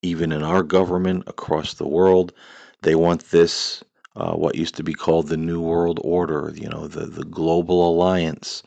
even 0.02 0.32
in 0.32 0.44
our 0.44 0.64
government 0.64 1.24
across 1.28 1.74
the 1.74 1.88
world, 1.88 2.32
they 2.82 2.96
want 2.96 3.30
this, 3.30 3.84
uh, 4.16 4.34
what 4.34 4.56
used 4.56 4.76
to 4.76 4.84
be 4.84 4.94
called 4.94 5.28
the 5.28 5.38
New 5.38 5.62
World 5.62 6.00
Order, 6.04 6.52
you 6.56 6.68
know, 6.70 6.88
the, 6.88 7.06
the 7.06 7.24
global 7.24 7.88
alliance, 7.90 8.64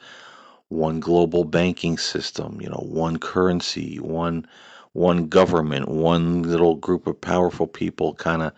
one 0.70 1.00
global 1.02 1.46
banking 1.46 1.98
system, 1.98 2.60
you 2.62 2.70
know, 2.70 2.84
one 2.88 3.18
currency, 3.20 3.98
one 4.00 4.48
one 4.94 5.28
government, 5.30 5.88
one 5.90 6.44
little 6.44 6.76
group 6.76 7.08
of 7.08 7.22
powerful 7.22 7.68
people 7.68 8.16
kind 8.16 8.42
of 8.42 8.54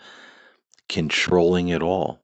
controlling 0.90 1.70
it 1.70 1.84
all. 1.84 2.23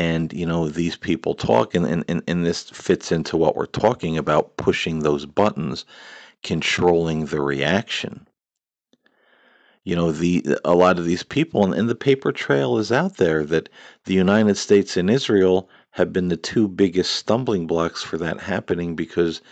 And, 0.00 0.32
you 0.32 0.46
know, 0.46 0.70
these 0.70 0.96
people 0.96 1.34
talk, 1.34 1.74
and, 1.74 1.84
and, 2.08 2.22
and 2.26 2.46
this 2.46 2.70
fits 2.70 3.12
into 3.12 3.36
what 3.36 3.54
we're 3.54 3.66
talking 3.66 4.16
about 4.16 4.56
pushing 4.56 5.00
those 5.00 5.26
buttons 5.26 5.84
controlling 6.42 7.26
the 7.26 7.42
reaction. 7.42 8.26
You 9.84 9.96
know, 9.96 10.10
the 10.10 10.56
a 10.64 10.74
lot 10.74 10.98
of 10.98 11.04
these 11.04 11.22
people 11.22 11.64
and, 11.64 11.74
and 11.74 11.86
the 11.86 11.94
paper 11.94 12.32
trail 12.32 12.78
is 12.78 12.90
out 12.90 13.18
there 13.18 13.44
that 13.44 13.68
the 14.06 14.14
United 14.14 14.56
States 14.56 14.96
and 14.96 15.10
Israel 15.10 15.68
have 15.90 16.14
been 16.14 16.28
the 16.28 16.36
two 16.38 16.66
biggest 16.66 17.12
stumbling 17.12 17.66
blocks 17.66 18.02
for 18.02 18.16
that 18.16 18.40
happening 18.40 18.96
because 18.96 19.42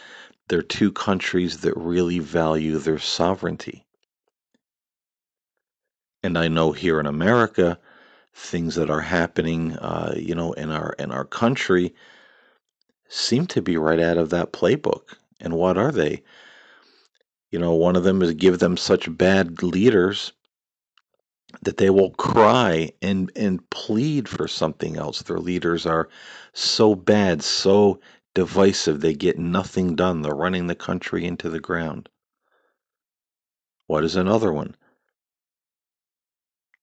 they're 0.49 0.63
two 0.63 0.91
countries 0.91 1.59
that 1.59 1.77
really 1.77 2.21
value 2.21 2.79
their 2.79 2.99
sovereignty. 2.99 3.85
And 6.23 6.39
I 6.39 6.49
know 6.49 6.73
here 6.73 6.99
in 7.01 7.05
America, 7.07 7.79
things 8.39 8.77
that 8.77 8.91
are 8.91 9.01
happening, 9.01 9.77
uh, 9.79 10.15
you 10.17 10.35
know, 10.35 10.53
in 10.53 10.71
our 10.71 10.95
in 10.99 11.11
our 11.11 11.25
country, 11.25 11.95
seem 13.09 13.47
to 13.49 13.63
be 13.63 13.77
right 13.77 14.01
out 14.01 14.17
of 14.19 14.31
that 14.31 14.53
playbook. 14.53 15.17
And 15.41 15.55
what 15.55 15.77
are 15.77 15.93
they? 15.93 16.23
You 17.51 17.59
know, 17.59 17.75
one 17.75 17.97
of 17.97 18.05
them 18.05 18.23
is 18.23 18.35
give 18.35 18.59
them 18.59 18.77
such 18.77 19.17
bad 19.17 19.63
leaders 19.63 20.33
that 21.63 21.79
they 21.79 21.91
will 21.91 22.11
cry 22.11 22.93
and 23.03 23.33
and 23.35 23.69
plead 23.71 24.29
for 24.29 24.47
something 24.47 24.97
else. 24.97 25.23
Their 25.23 25.39
leaders 25.39 25.87
are 25.87 26.09
so 26.53 26.95
bad, 26.95 27.43
so 27.43 28.01
divisive, 28.35 29.01
they 29.01 29.15
get 29.15 29.39
nothing 29.39 29.97
done. 29.97 30.23
They're 30.23 30.35
running 30.35 30.67
the 30.69 30.75
country 30.75 31.25
into 31.25 31.51
the 31.51 31.61
ground. 31.61 32.09
What 33.87 34.05
is 34.05 34.15
another 34.17 34.53
one? 34.53 34.77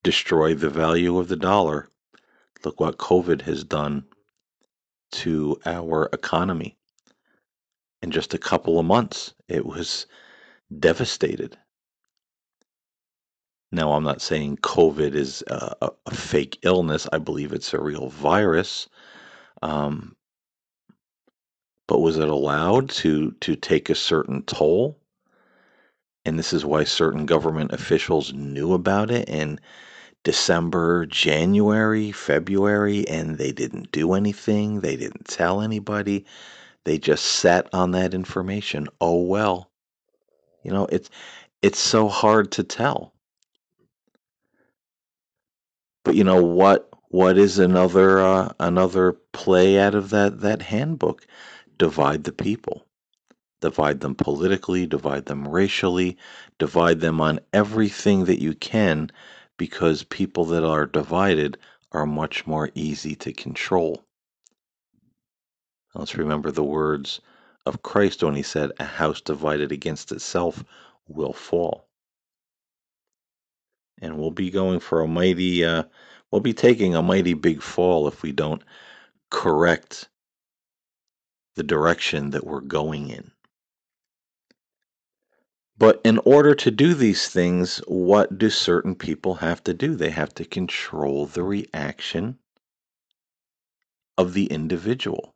Destroy 0.06 0.54
the 0.54 0.70
value 0.70 1.18
of 1.18 1.30
the 1.30 1.36
dollar. 1.36 1.90
Look 2.64 2.80
what 2.80 3.00
COVID 3.00 3.42
has 3.42 3.64
done 3.64 4.06
to 5.14 5.60
our 5.66 6.12
economy. 6.14 6.78
In 8.04 8.12
just 8.12 8.36
a 8.36 8.38
couple 8.38 8.78
of 8.78 8.86
months, 8.86 9.34
it 9.48 9.66
was 9.66 10.06
devastated. 10.80 11.58
Now, 13.72 13.94
I'm 13.94 14.04
not 14.04 14.22
saying 14.22 14.58
COVID 14.58 15.16
is 15.16 15.44
a, 15.48 15.90
a 16.06 16.14
fake 16.14 16.60
illness. 16.62 17.08
I 17.12 17.18
believe 17.18 17.52
it's 17.52 17.74
a 17.74 17.82
real 17.82 18.10
virus. 18.10 18.88
Um, 19.64 20.16
but 21.88 22.02
was 22.02 22.20
it 22.20 22.30
allowed 22.30 22.92
to 23.02 23.32
to 23.42 23.56
take 23.56 23.90
a 23.90 23.96
certain 23.96 24.44
toll? 24.44 25.00
And 26.26 26.38
this 26.38 26.54
is 26.54 26.64
why 26.64 26.84
certain 26.84 27.26
government 27.26 27.72
officials 27.72 28.34
knew 28.34 28.74
about 28.74 29.10
it 29.10 29.28
in 29.28 29.60
December, 30.26 31.06
January, 31.06 32.12
February, 32.12 33.08
and 33.08 33.38
they 33.38 33.52
didn't 33.52 33.92
do 33.92 34.14
anything. 34.14 34.82
They 34.82 34.96
didn't 34.96 35.28
tell 35.28 35.62
anybody. 35.62 36.26
They 36.84 36.98
just 36.98 37.24
sat 37.24 37.70
on 37.74 37.92
that 37.92 38.16
information. 38.16 38.88
Oh 39.00 39.22
well. 39.22 39.70
You 40.64 40.72
know, 40.72 40.88
it's 40.88 41.12
it's 41.62 41.80
so 41.80 42.10
hard 42.10 42.52
to 42.54 42.64
tell. 42.64 43.14
But 46.04 46.16
you 46.16 46.24
know 46.24 46.44
what 46.44 46.90
what 47.10 47.38
is 47.38 47.60
another 47.60 48.20
uh, 48.20 48.52
another 48.60 49.14
play 49.32 49.80
out 49.80 49.94
of 49.94 50.10
that 50.10 50.42
that 50.42 50.64
handbook? 50.64 51.28
Divide 51.78 52.24
the 52.24 52.32
people. 52.32 52.88
Divide 53.62 54.00
them 54.00 54.16
politically, 54.16 54.88
divide 54.88 55.26
them 55.26 55.48
racially, 55.48 56.18
divide 56.58 57.00
them 57.00 57.22
on 57.22 57.40
everything 57.54 58.26
that 58.26 58.42
you 58.42 58.56
can 58.56 59.12
because 59.58 60.04
people 60.04 60.46
that 60.46 60.64
are 60.64 60.86
divided 60.86 61.58
are 61.92 62.06
much 62.06 62.46
more 62.46 62.72
easy 62.76 63.16
to 63.16 63.34
control. 63.34 64.04
Let's 65.94 66.18
remember 66.18 66.52
the 66.52 66.64
words 66.64 67.22
of 67.66 67.82
Christ 67.82 68.22
when 68.24 68.36
he 68.36 68.44
said, 68.44 68.72
A 68.80 68.84
house 68.84 69.22
divided 69.22 69.72
against 69.72 70.12
itself 70.12 70.64
will 71.08 71.34
fall. 71.34 71.88
And 74.02 74.18
we'll 74.18 74.32
be 74.32 74.52
going 74.52 74.82
for 74.82 75.02
a 75.02 75.08
mighty, 75.08 75.64
uh, 75.64 75.84
we'll 76.30 76.42
be 76.42 76.54
taking 76.54 76.96
a 76.96 77.02
mighty 77.02 77.34
big 77.34 77.62
fall 77.62 78.08
if 78.10 78.24
we 78.24 78.34
don't 78.34 78.62
correct 79.32 80.10
the 81.56 81.64
direction 81.64 82.32
that 82.32 82.46
we're 82.46 82.60
going 82.60 83.10
in. 83.10 83.32
But 85.78 86.00
in 86.06 86.20
order 86.20 86.56
to 86.56 86.72
do 86.72 86.94
these 86.94 87.28
things, 87.28 87.78
what 87.88 88.38
do 88.38 88.50
certain 88.50 88.96
people 88.96 89.36
have 89.36 89.64
to 89.66 89.74
do? 89.74 89.96
They 89.96 90.12
have 90.12 90.34
to 90.36 90.46
control 90.46 91.26
the 91.26 91.44
reaction 91.44 92.40
of 94.18 94.34
the 94.34 94.46
individual. 94.46 95.36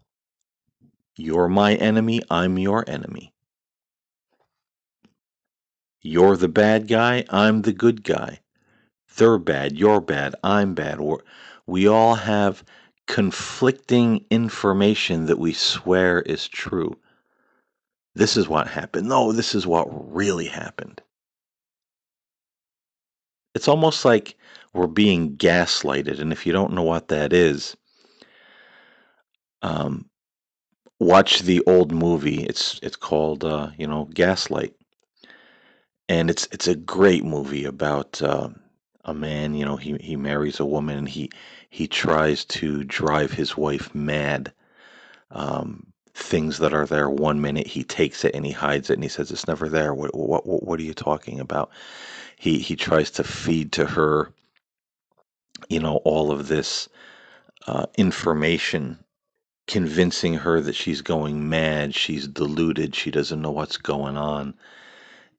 You're 1.17 1.49
my 1.49 1.75
enemy, 1.75 2.21
I'm 2.29 2.57
your 2.57 2.89
enemy. 2.89 3.33
You're 6.01 6.37
the 6.37 6.47
bad 6.47 6.87
guy, 6.87 7.25
I'm 7.29 7.63
the 7.63 7.73
good 7.73 8.03
guy. 8.03 8.39
They're 9.17 9.37
bad, 9.37 9.77
you're 9.77 9.99
bad, 9.99 10.35
I'm 10.41 10.73
bad. 10.73 10.99
We 11.65 11.87
all 11.87 12.15
have 12.15 12.63
conflicting 13.07 14.25
information 14.29 15.25
that 15.25 15.39
we 15.39 15.51
swear 15.51 16.21
is 16.21 16.47
true. 16.47 16.97
This 18.13 18.37
is 18.37 18.47
what 18.47 18.67
happened. 18.67 19.09
No, 19.09 19.31
this 19.31 19.55
is 19.55 19.65
what 19.65 19.87
really 20.13 20.45
happened. 20.45 21.01
It's 23.53 23.67
almost 23.67 24.05
like 24.05 24.35
we're 24.73 24.87
being 24.87 25.37
gaslighted. 25.37 26.19
And 26.19 26.31
if 26.31 26.47
you 26.47 26.51
don't 26.51 26.73
know 26.73 26.81
what 26.83 27.09
that 27.09 27.31
is, 27.31 27.75
um, 29.61 30.09
watch 30.99 31.41
the 31.41 31.61
old 31.67 31.91
movie. 31.93 32.43
It's 32.43 32.79
it's 32.83 32.95
called 32.97 33.45
uh, 33.45 33.71
you 33.77 33.87
know 33.87 34.05
Gaslight, 34.13 34.75
and 36.07 36.29
it's 36.29 36.47
it's 36.51 36.67
a 36.67 36.75
great 36.75 37.23
movie 37.23 37.65
about 37.65 38.21
uh, 38.21 38.49
a 39.05 39.13
man. 39.13 39.53
You 39.53 39.65
know 39.65 39.77
he 39.77 39.95
he 39.99 40.15
marries 40.15 40.59
a 40.59 40.65
woman 40.65 40.97
and 40.97 41.09
he 41.09 41.29
he 41.69 41.87
tries 41.87 42.45
to 42.45 42.83
drive 42.83 43.31
his 43.31 43.55
wife 43.57 43.93
mad. 43.93 44.53
Um, 45.31 45.88
things 46.13 46.59
that 46.59 46.73
are 46.73 46.85
there 46.85 47.09
one 47.09 47.41
minute 47.41 47.67
he 47.67 47.83
takes 47.83 48.25
it 48.25 48.35
and 48.35 48.45
he 48.45 48.51
hides 48.51 48.89
it 48.89 48.93
and 48.95 49.03
he 49.03 49.09
says 49.09 49.31
it's 49.31 49.47
never 49.47 49.69
there. 49.69 49.93
What 49.93 50.15
what 50.15 50.45
what 50.45 50.79
are 50.79 50.83
you 50.83 50.93
talking 50.93 51.39
about? 51.39 51.71
He 52.37 52.59
he 52.59 52.75
tries 52.75 53.11
to 53.11 53.23
feed 53.23 53.71
to 53.73 53.85
her 53.85 54.33
you 55.69 55.79
know 55.79 55.97
all 56.05 56.31
of 56.31 56.47
this 56.47 56.89
uh, 57.67 57.85
information 57.97 58.99
convincing 59.67 60.35
her 60.35 60.61
that 60.61 60.75
she's 60.75 61.01
going 61.01 61.49
mad 61.49 61.95
she's 61.95 62.27
deluded 62.27 62.95
she 62.95 63.11
doesn't 63.11 63.41
know 63.41 63.51
what's 63.51 63.77
going 63.77 64.17
on. 64.17 64.53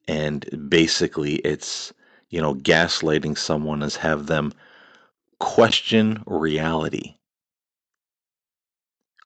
And 0.07 0.69
basically 0.69 1.35
it's 1.37 1.93
you 2.29 2.41
know 2.41 2.55
gaslighting 2.55 3.37
someone 3.37 3.83
is 3.83 3.97
have 3.97 4.27
them 4.27 4.53
question 5.39 6.23
reality 6.27 7.15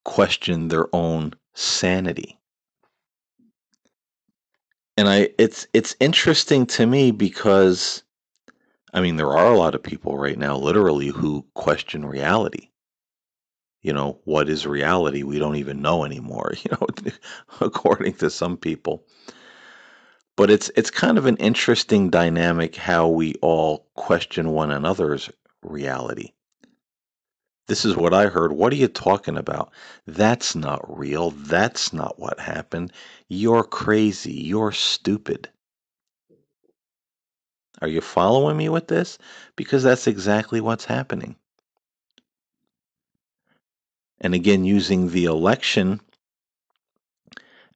question 0.06 0.70
their 0.70 0.88
own 0.96 1.34
sanity. 1.54 2.40
And 4.98 5.10
I 5.10 5.30
it's 5.38 5.68
it's 5.74 5.96
interesting 6.00 6.66
to 6.68 6.86
me 6.86 7.12
because 7.12 8.04
I 8.94 9.02
mean 9.02 9.18
there 9.18 9.34
are 9.34 9.52
a 9.52 9.58
lot 9.58 9.76
of 9.76 9.84
people 9.84 10.18
right 10.18 10.38
now 10.38 10.56
literally 10.56 11.08
who 11.10 11.46
question 11.54 12.06
reality. 12.06 12.70
You 13.82 13.94
know, 13.94 14.20
what 14.24 14.48
is 14.48 14.66
reality? 14.66 15.24
We 15.24 15.38
don't 15.38 15.58
even 15.58 15.82
know 15.82 16.06
anymore, 16.06 16.54
you 16.64 16.72
know, 16.72 16.88
according 17.60 18.14
to 18.16 18.30
some 18.30 18.56
people. 18.56 19.06
But 20.38 20.50
it's 20.50 20.72
it's 20.76 20.92
kind 20.92 21.18
of 21.18 21.26
an 21.26 21.38
interesting 21.38 22.10
dynamic 22.10 22.76
how 22.76 23.08
we 23.08 23.36
all 23.42 23.88
question 23.96 24.52
one 24.52 24.72
another's 24.72 25.30
reality. 25.62 26.32
This 27.68 27.84
is 27.86 27.96
what 27.96 28.14
I 28.14 28.28
heard. 28.28 28.52
What 28.52 28.72
are 28.74 28.78
you 28.78 28.88
talking 28.88 29.38
about? 29.38 29.72
That's 30.06 30.56
not 30.56 30.98
real. 30.98 31.32
That's 31.32 31.94
not 31.94 32.20
what 32.20 32.40
happened. 32.40 32.92
You're 33.28 33.64
crazy. 33.64 34.34
You're 34.34 34.72
stupid. 34.72 35.50
Are 37.82 37.88
you 37.88 38.02
following 38.02 38.58
me 38.58 38.70
with 38.70 38.88
this? 38.88 39.18
Because 39.56 39.84
that's 39.84 40.08
exactly 40.08 40.62
what's 40.62 40.86
happening. 40.86 41.36
And 44.22 44.34
again, 44.34 44.64
using 44.64 45.10
the 45.10 45.26
election 45.26 46.02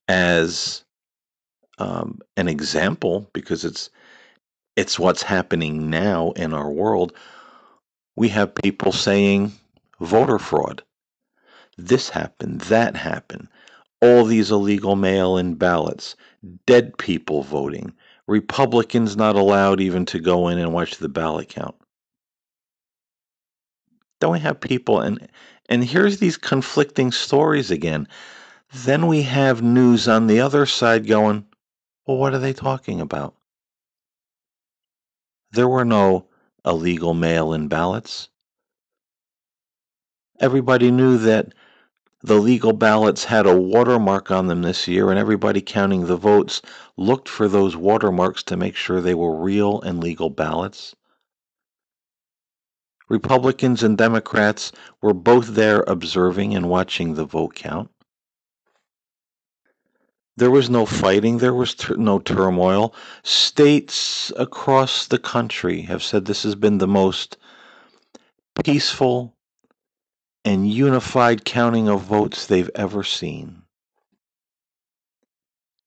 as 0.07 0.83
um, 1.79 2.19
an 2.37 2.47
example, 2.47 3.29
because 3.33 3.65
it's 3.65 3.89
it's 4.75 4.97
what's 4.97 5.23
happening 5.23 5.89
now 5.89 6.31
in 6.31 6.53
our 6.53 6.71
world. 6.71 7.13
We 8.15 8.29
have 8.29 8.55
people 8.55 8.91
saying 8.91 9.51
voter 9.99 10.39
fraud. 10.39 10.83
This 11.77 12.09
happened, 12.09 12.61
that 12.61 12.95
happened. 12.95 13.47
All 14.01 14.25
these 14.25 14.51
illegal 14.51 14.95
mail 14.95 15.37
in 15.37 15.55
ballots, 15.55 16.15
dead 16.65 16.97
people 16.97 17.43
voting, 17.43 17.93
Republicans 18.27 19.17
not 19.17 19.35
allowed 19.35 19.81
even 19.81 20.05
to 20.05 20.19
go 20.19 20.47
in 20.47 20.57
and 20.57 20.73
watch 20.73 20.97
the 20.97 21.09
ballot 21.09 21.49
count. 21.49 21.75
Then 24.21 24.31
we 24.31 24.39
have 24.39 24.59
people, 24.59 24.99
and, 24.99 25.27
and 25.69 25.83
here's 25.83 26.19
these 26.19 26.37
conflicting 26.37 27.11
stories 27.11 27.71
again. 27.71 28.07
Then 28.73 29.07
we 29.07 29.23
have 29.23 29.61
news 29.61 30.07
on 30.07 30.27
the 30.27 30.41
other 30.41 30.65
side 30.65 31.07
going, 31.07 31.45
well, 32.05 32.17
what 32.17 32.33
are 32.33 32.39
they 32.39 32.53
talking 32.53 33.01
about? 33.01 33.35
There 35.51 35.67
were 35.67 35.85
no 35.85 36.27
illegal 36.65 37.13
mail 37.13 37.53
in 37.53 37.67
ballots. 37.67 38.29
Everybody 40.39 40.89
knew 40.89 41.17
that 41.17 41.53
the 42.21 42.35
legal 42.35 42.73
ballots 42.73 43.25
had 43.25 43.45
a 43.45 43.59
watermark 43.59 44.31
on 44.31 44.47
them 44.47 44.61
this 44.61 44.87
year, 44.87 45.09
and 45.09 45.19
everybody 45.19 45.61
counting 45.61 46.05
the 46.05 46.17
votes 46.17 46.61
looked 46.97 47.29
for 47.29 47.47
those 47.47 47.75
watermarks 47.75 48.43
to 48.43 48.57
make 48.57 48.75
sure 48.75 49.01
they 49.01 49.13
were 49.13 49.35
real 49.35 49.81
and 49.81 50.01
legal 50.01 50.29
ballots. 50.29 50.95
Republicans 53.09 53.83
and 53.83 53.97
Democrats 53.97 54.71
were 55.01 55.13
both 55.13 55.47
there 55.55 55.83
observing 55.87 56.55
and 56.55 56.69
watching 56.69 57.15
the 57.15 57.25
vote 57.25 57.55
count. 57.55 57.89
There 60.37 60.51
was 60.51 60.69
no 60.69 60.85
fighting, 60.85 61.39
there 61.39 61.53
was 61.53 61.75
ter- 61.75 61.95
no 61.95 62.19
turmoil. 62.19 62.93
States 63.23 64.31
across 64.37 65.07
the 65.07 65.19
country 65.19 65.81
have 65.81 66.03
said 66.03 66.25
this 66.25 66.43
has 66.43 66.55
been 66.55 66.77
the 66.77 66.87
most 66.87 67.35
peaceful 68.63 69.35
and 70.45 70.69
unified 70.71 71.45
counting 71.45 71.87
of 71.87 72.01
votes 72.01 72.45
they've 72.45 72.71
ever 72.75 73.03
seen. 73.03 73.63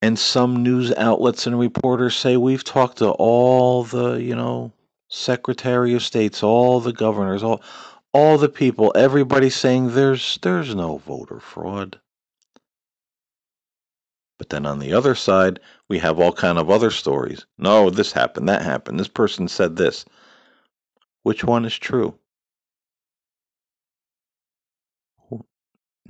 And 0.01 0.19
some 0.19 0.63
news 0.63 0.93
outlets 0.95 1.47
and 1.47 1.59
reporters 1.59 2.17
say 2.17 2.37
we've 2.37 2.65
talked 2.65 2.99
to 2.99 3.11
all 3.11 3.85
the, 3.85 4.15
you 4.15 4.35
know, 4.35 4.73
Secretary 5.09 5.95
of 5.95 6.03
States, 6.03 6.43
all 6.43 6.81
the 6.81 6.93
governors, 6.93 7.43
all 7.43 7.63
all 8.15 8.37
the 8.37 8.49
people, 8.49 8.93
everybody 8.95 9.49
saying 9.49 9.95
there's 9.95 10.39
there's 10.43 10.75
no 10.75 10.99
voter 10.99 11.41
fraud. 11.41 11.99
But 14.39 14.49
then 14.51 14.67
on 14.67 14.81
the 14.81 14.93
other 14.93 15.15
side, 15.15 15.61
we 15.89 15.99
have 16.01 16.19
all 16.19 16.33
kind 16.33 16.59
of 16.59 16.69
other 16.69 16.91
stories. 16.91 17.47
No, 17.59 17.91
this 17.91 18.13
happened, 18.13 18.49
that 18.49 18.63
happened. 18.63 18.99
This 18.99 19.09
person 19.09 19.47
said 19.49 19.77
this. 19.77 20.05
Which 21.23 21.45
one 21.45 21.65
is 21.65 21.79
true? 21.79 22.19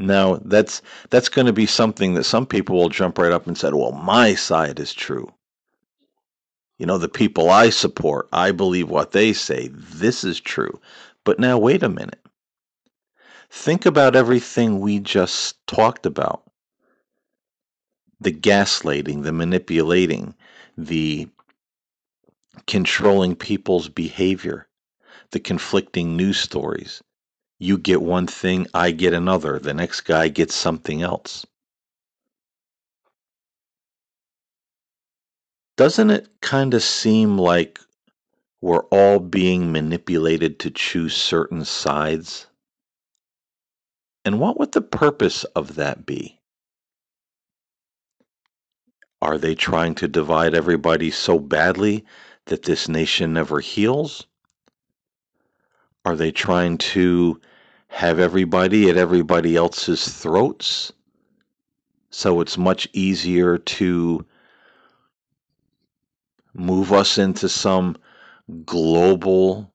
Now, 0.07 0.41
that's 0.45 0.83
that's 1.11 1.29
going 1.29 1.47
to 1.47 1.53
be 1.53 1.67
something 1.67 2.15
that 2.15 2.25
some 2.25 2.47
people 2.47 2.77
will 2.77 2.89
jump 2.89 3.19
right 3.19 3.33
up 3.33 3.47
and 3.47 3.57
say, 3.57 3.71
"Well, 3.71 3.93
my 3.93 4.35
side 4.35 4.81
is 4.81 4.93
true." 4.93 5.33
You 6.79 6.87
know, 6.87 6.99
the 6.99 7.09
people 7.09 7.51
I 7.51 7.71
support, 7.71 8.29
I 8.33 8.51
believe 8.51 8.89
what 8.89 9.13
they 9.13 9.33
say. 9.33 9.69
This 9.73 10.25
is 10.25 10.41
true. 10.41 10.81
But 11.25 11.39
now 11.39 11.59
wait 11.59 11.83
a 11.83 11.89
minute. 11.89 12.21
Think 13.51 13.87
about 13.87 14.17
everything 14.17 14.81
we 14.81 14.99
just 14.99 15.65
talked 15.67 16.07
about 16.07 16.43
the 18.21 18.33
gaslighting, 18.33 19.23
the 19.25 19.33
manipulating, 19.33 20.35
the 20.79 21.29
controlling 22.67 23.35
people's 23.35 23.89
behavior, 23.89 24.67
the 25.33 25.41
conflicting 25.41 26.17
news 26.17 26.39
stories. 26.39 27.03
You 27.63 27.79
get 27.79 28.03
one 28.03 28.27
thing, 28.27 28.67
I 28.75 28.91
get 28.91 29.13
another. 29.15 29.61
The 29.61 29.73
next 29.73 30.01
guy 30.01 30.27
gets 30.27 30.53
something 30.53 31.01
else. 31.01 31.47
Doesn't 35.77 36.11
it 36.11 36.27
kind 36.41 36.75
of 36.75 36.83
seem 36.83 37.39
like 37.39 37.79
we're 38.61 38.83
all 38.87 39.21
being 39.21 39.71
manipulated 39.71 40.59
to 40.59 40.73
choose 40.73 41.15
certain 41.15 41.65
sides? 41.65 42.49
And 44.25 44.41
what 44.41 44.59
would 44.59 44.73
the 44.73 44.83
purpose 44.83 45.45
of 45.55 45.77
that 45.77 46.05
be? 46.05 46.41
Are 49.21 49.39
they 49.39 49.55
trying 49.55 49.95
to 49.95 50.09
divide 50.09 50.57
everybody 50.57 51.13
so 51.13 51.39
badly 51.39 52.05
that 52.47 52.65
this 52.65 52.89
nation 52.89 53.33
never 53.33 53.61
heals? 53.61 54.27
Are 56.05 56.17
they 56.17 56.33
trying 56.33 56.79
to 56.79 57.41
have 57.93 58.19
everybody 58.19 58.91
at 58.91 58.97
everybody 58.97 59.57
else's 59.57 60.09
throats? 60.09 60.93
So 62.11 62.41
it's 62.41 62.59
much 62.59 62.89
easier 62.93 63.59
to 63.59 64.25
move 66.55 66.93
us 66.93 67.19
into 67.19 67.49
some 67.49 67.97
global 68.65 69.73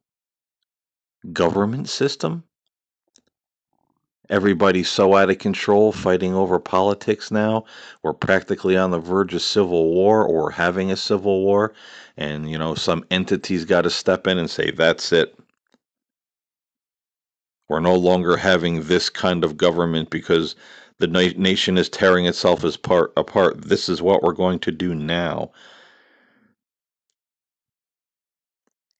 government 1.34 1.90
system? 1.90 2.44
Everybody's 4.30 4.90
so 4.90 5.16
out 5.16 5.30
of 5.30 5.38
control 5.38 5.94
fighting 5.94 6.34
over 6.34 6.60
politics 6.60 7.32
now. 7.32 7.64
We're 8.04 8.14
practically 8.14 8.76
on 8.76 8.92
the 8.92 9.00
verge 9.00 9.34
of 9.34 9.42
civil 9.42 9.94
war 9.94 10.28
or 10.28 10.52
having 10.52 10.92
a 10.92 10.98
civil 10.98 11.44
war. 11.44 11.74
And, 12.18 12.52
you 12.52 12.58
know, 12.58 12.76
some 12.76 13.06
entity's 13.10 13.64
got 13.64 13.84
to 13.84 13.90
step 13.90 14.28
in 14.28 14.38
and 14.38 14.50
say, 14.50 14.72
that's 14.72 15.14
it. 15.14 15.38
We're 17.70 17.80
no 17.80 17.96
longer 17.96 18.38
having 18.38 18.84
this 18.84 19.10
kind 19.10 19.44
of 19.44 19.58
government 19.58 20.10
because 20.10 20.56
the 21.00 21.08
na- 21.08 21.34
nation 21.38 21.78
is 21.78 21.90
tearing 21.90 22.26
itself 22.26 22.64
part, 22.78 23.14
apart. 23.18 23.62
This 23.62 23.90
is 23.90 24.02
what 24.02 24.24
we're 24.24 24.34
going 24.34 24.60
to 24.60 24.72
do 24.72 24.96
now. 24.96 25.52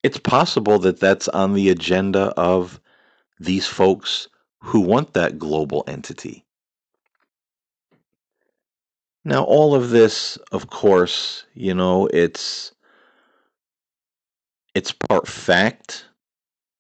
It's 0.04 0.20
possible 0.20 0.80
that 0.80 1.00
that's 1.00 1.28
on 1.30 1.54
the 1.54 1.70
agenda 1.70 2.34
of 2.38 2.80
these 3.40 3.68
folks 3.68 4.28
who 4.62 4.80
want 4.82 5.14
that 5.14 5.40
global 5.40 5.84
entity. 5.88 6.46
Now, 9.26 9.44
all 9.44 9.76
of 9.76 9.90
this, 9.90 10.38
of 10.52 10.70
course, 10.70 11.46
you 11.54 11.74
know, 11.74 12.08
it's 12.08 12.72
it's 14.74 14.92
part 14.92 15.28
fact, 15.28 16.06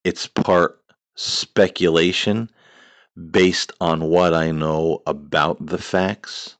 it's 0.03 0.27
part 0.27 0.79
speculation 1.17 2.49
based 3.31 3.73
on 3.81 4.05
what 4.05 4.33
I 4.33 4.51
know 4.51 5.01
about 5.07 5.65
the 5.65 5.79
facts, 5.79 6.55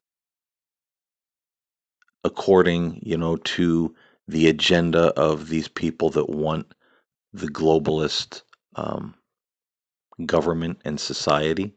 according, 2.24 3.00
you 3.04 3.18
know, 3.18 3.38
to 3.38 3.96
the 4.28 4.50
agenda 4.50 5.14
of 5.20 5.48
these 5.48 5.68
people 5.68 6.10
that 6.12 6.30
want 6.30 6.74
the 7.34 7.48
globalist 7.48 8.42
um, 8.76 9.14
government 10.26 10.82
and 10.84 11.00
society. 11.00 11.74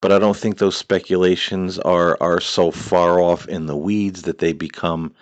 But 0.00 0.12
I 0.12 0.18
don't 0.18 0.36
think 0.36 0.58
those 0.58 0.76
speculations 0.76 1.78
are, 1.78 2.16
are 2.20 2.40
so 2.40 2.70
far 2.70 3.20
off 3.20 3.46
in 3.48 3.66
the 3.66 3.76
weeds 3.76 4.22
that 4.22 4.38
they 4.38 4.52
become 4.52 5.14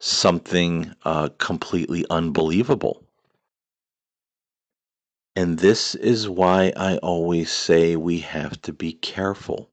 something 0.00 0.92
uh, 1.04 1.28
completely 1.38 2.04
unbelievable. 2.10 3.05
And 5.36 5.58
this 5.60 5.94
is 5.96 6.28
why 6.28 6.72
I 6.76 6.98
always 6.98 7.52
say 7.52 7.96
we 7.96 8.20
have 8.20 8.62
to 8.62 8.72
be 8.72 8.94
careful. 8.94 9.70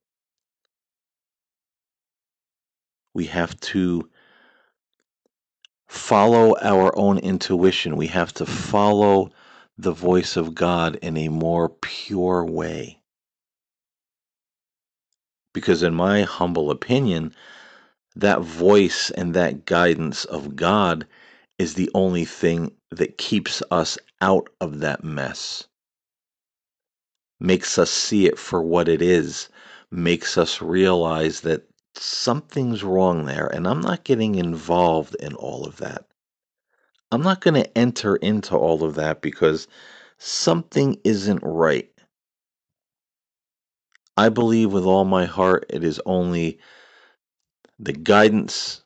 We 3.14 3.28
have 3.28 3.60
to 3.62 4.10
follow 5.88 6.56
our 6.62 6.98
own 6.98 7.20
intuition. 7.20 7.98
We 7.98 8.08
have 8.08 8.34
to 8.36 8.46
follow 8.46 9.32
the 9.78 9.92
voice 9.94 10.38
of 10.38 10.56
God 10.56 10.98
in 10.98 11.18
a 11.18 11.30
more 11.30 11.70
pure 11.70 12.46
way. 12.46 13.00
Because, 15.54 15.84
in 15.84 15.96
my 15.96 16.24
humble 16.24 16.72
opinion, 16.72 17.36
that 18.16 18.42
voice 18.42 19.12
and 19.12 19.34
that 19.34 19.66
guidance 19.66 20.26
of 20.26 20.56
God 20.56 21.08
is 21.60 21.76
the 21.76 21.90
only 21.96 22.26
thing 22.26 22.72
that 22.92 23.18
keeps 23.18 23.64
us 23.72 23.98
out 24.24 24.48
of 24.62 24.80
that 24.80 25.04
mess, 25.04 25.68
makes 27.42 27.78
us 27.78 27.92
see 27.92 28.26
it 28.26 28.40
for 28.40 28.62
what 28.62 28.88
it 28.88 29.02
is, 29.02 29.50
makes 29.92 30.38
us 30.38 30.62
realize 30.62 31.42
that 31.42 31.68
something's 31.96 32.86
wrong 32.86 33.26
there. 33.26 33.48
And 33.48 33.68
I'm 33.68 33.82
not 33.82 34.06
getting 34.06 34.36
involved 34.36 35.16
in 35.16 35.34
all 35.36 35.66
of 35.66 35.76
that. 35.78 36.06
I'm 37.12 37.22
not 37.22 37.42
going 37.42 37.62
to 37.62 37.78
enter 37.78 38.16
into 38.16 38.56
all 38.56 38.82
of 38.82 38.96
that 38.96 39.22
because 39.22 39.68
something 40.20 40.98
isn't 41.04 41.42
right. 41.44 41.92
I 44.16 44.30
believe 44.30 44.72
with 44.72 44.86
all 44.86 45.04
my 45.04 45.26
heart 45.26 45.66
it 45.70 45.84
is 45.84 46.00
only 46.06 46.60
the 47.78 47.92
guidance 47.92 48.84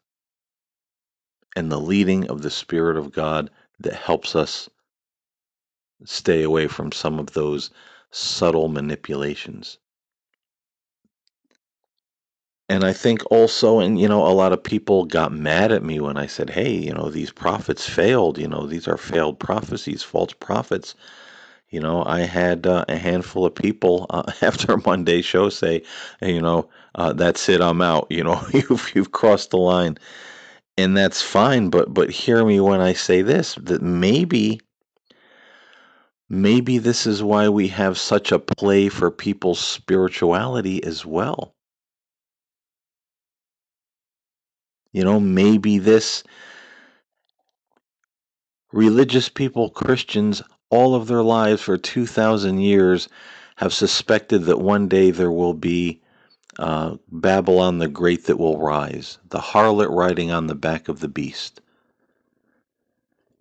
and 1.56 1.72
the 1.72 1.80
leading 1.80 2.28
of 2.28 2.42
the 2.42 2.50
Spirit 2.50 2.98
of 2.98 3.12
God 3.12 3.52
that 3.80 3.94
helps 3.94 4.36
us 4.36 4.68
stay 6.06 6.44
away 6.44 6.68
from 6.68 6.92
some 6.92 7.20
of 7.20 7.34
those 7.34 7.70
subtle 8.12 8.68
manipulations. 8.68 9.78
And 12.70 12.84
I 12.84 12.92
think 12.92 13.22
also, 13.32 13.80
and 13.80 14.00
you 14.00 14.08
know, 14.10 14.26
a 14.28 14.34
lot 14.34 14.52
of 14.52 14.62
people 14.62 15.06
got 15.06 15.32
mad 15.32 15.72
at 15.72 15.84
me 15.84 16.00
when 16.02 16.18
I 16.18 16.26
said, 16.28 16.50
hey, 16.50 16.72
you 16.74 16.94
know, 16.94 17.10
these 17.10 17.32
prophets 17.32 17.88
failed. 17.88 18.38
You 18.38 18.48
know, 18.48 18.68
these 18.68 18.88
are 18.88 18.98
failed 18.98 19.40
prophecies, 19.40 20.04
false 20.04 20.34
prophets. 20.34 20.94
You 21.70 21.80
know, 21.80 22.04
I 22.06 22.22
had 22.22 22.68
uh, 22.68 22.86
a 22.90 22.98
handful 22.98 23.46
of 23.46 23.56
people 23.56 24.06
uh, 24.10 24.32
after 24.42 24.78
Monday 24.78 25.22
show 25.22 25.50
say, 25.50 25.82
hey, 26.20 26.34
you 26.34 26.42
know, 26.42 26.70
uh, 26.96 27.14
that's 27.14 27.48
it, 27.50 27.62
I'm 27.62 27.82
out. 27.82 28.08
You 28.10 28.24
know, 28.24 28.46
you've 28.54 28.92
you've 28.94 29.12
crossed 29.12 29.52
the 29.52 29.58
line, 29.58 29.98
and 30.78 30.98
that's 30.98 31.22
fine. 31.22 31.70
But 31.70 31.94
but 31.94 32.10
hear 32.10 32.46
me 32.46 32.60
when 32.60 32.82
I 32.82 32.94
say 32.94 33.22
this: 33.22 33.56
that 33.56 33.82
maybe 33.82 34.60
maybe 36.30 36.78
this 36.78 37.06
is 37.06 37.24
why 37.24 37.50
we 37.50 37.68
have 37.70 37.98
such 37.98 38.32
a 38.32 38.40
play 38.40 38.90
for 38.90 39.12
people's 39.12 39.60
spirituality 39.60 40.84
as 40.84 41.06
well. 41.06 41.54
You 44.92 45.04
know, 45.04 45.20
maybe 45.20 45.78
this 45.78 46.24
religious 48.72 49.30
people, 49.30 49.70
Christians, 49.70 50.42
all 50.70 50.96
of 50.96 51.08
their 51.08 51.24
lives 51.24 51.62
for 51.62 51.78
2,000 51.78 52.60
years 52.60 53.08
have 53.58 53.74
suspected 53.74 54.44
that 54.46 54.60
one 54.60 54.88
day 54.88 55.12
there 55.12 55.32
will 55.32 55.54
be 55.54 56.02
uh, 56.60 56.96
Babylon 57.12 57.78
the 57.78 57.88
Great 57.88 58.26
that 58.26 58.38
will 58.38 58.60
rise, 58.60 59.20
the 59.30 59.40
harlot 59.40 59.90
riding 59.90 60.32
on 60.32 60.48
the 60.48 60.56
back 60.56 60.90
of 60.90 61.00
the 61.00 61.08
beast. 61.08 61.62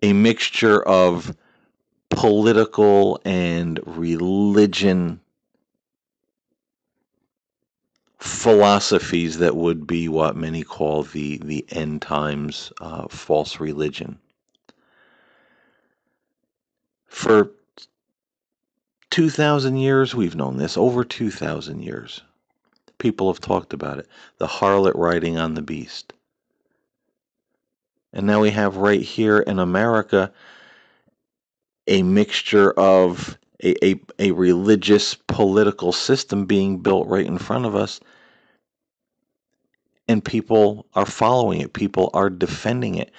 A 0.01 0.13
mixture 0.13 0.81
of 0.83 1.35
political 2.09 3.19
and 3.25 3.79
religion 3.85 5.19
philosophies 8.19 9.37
that 9.37 9.55
would 9.55 9.85
be 9.85 10.07
what 10.07 10.35
many 10.35 10.63
call 10.63 11.03
the 11.03 11.37
the 11.43 11.65
end 11.69 12.01
times 12.01 12.71
uh, 12.81 13.07
false 13.07 13.59
religion. 13.59 14.19
For 17.07 17.51
2,000 19.09 19.77
years, 19.77 20.13
we've 20.13 20.35
known 20.35 20.57
this. 20.57 20.77
Over 20.77 21.03
2,000 21.03 21.81
years. 21.81 22.21
People 22.99 23.31
have 23.31 23.41
talked 23.41 23.73
about 23.73 23.99
it. 23.99 24.07
The 24.37 24.47
harlot 24.47 24.93
riding 24.95 25.37
on 25.37 25.53
the 25.53 25.61
beast. 25.61 26.13
And 28.13 28.25
now 28.25 28.41
we 28.41 28.51
have 28.51 28.77
right 28.77 29.01
here 29.01 29.39
in 29.39 29.59
America 29.59 30.31
a 31.87 32.03
mixture 32.03 32.71
of 32.73 33.37
a, 33.63 33.85
a, 33.85 33.99
a 34.19 34.31
religious 34.31 35.15
political 35.15 35.91
system 35.91 36.45
being 36.45 36.79
built 36.79 37.07
right 37.07 37.25
in 37.25 37.37
front 37.37 37.65
of 37.65 37.75
us. 37.75 37.99
And 40.07 40.23
people 40.23 40.85
are 40.93 41.05
following 41.05 41.61
it. 41.61 41.73
People 41.73 42.09
are 42.13 42.29
defending 42.29 42.95
it. 42.95 43.11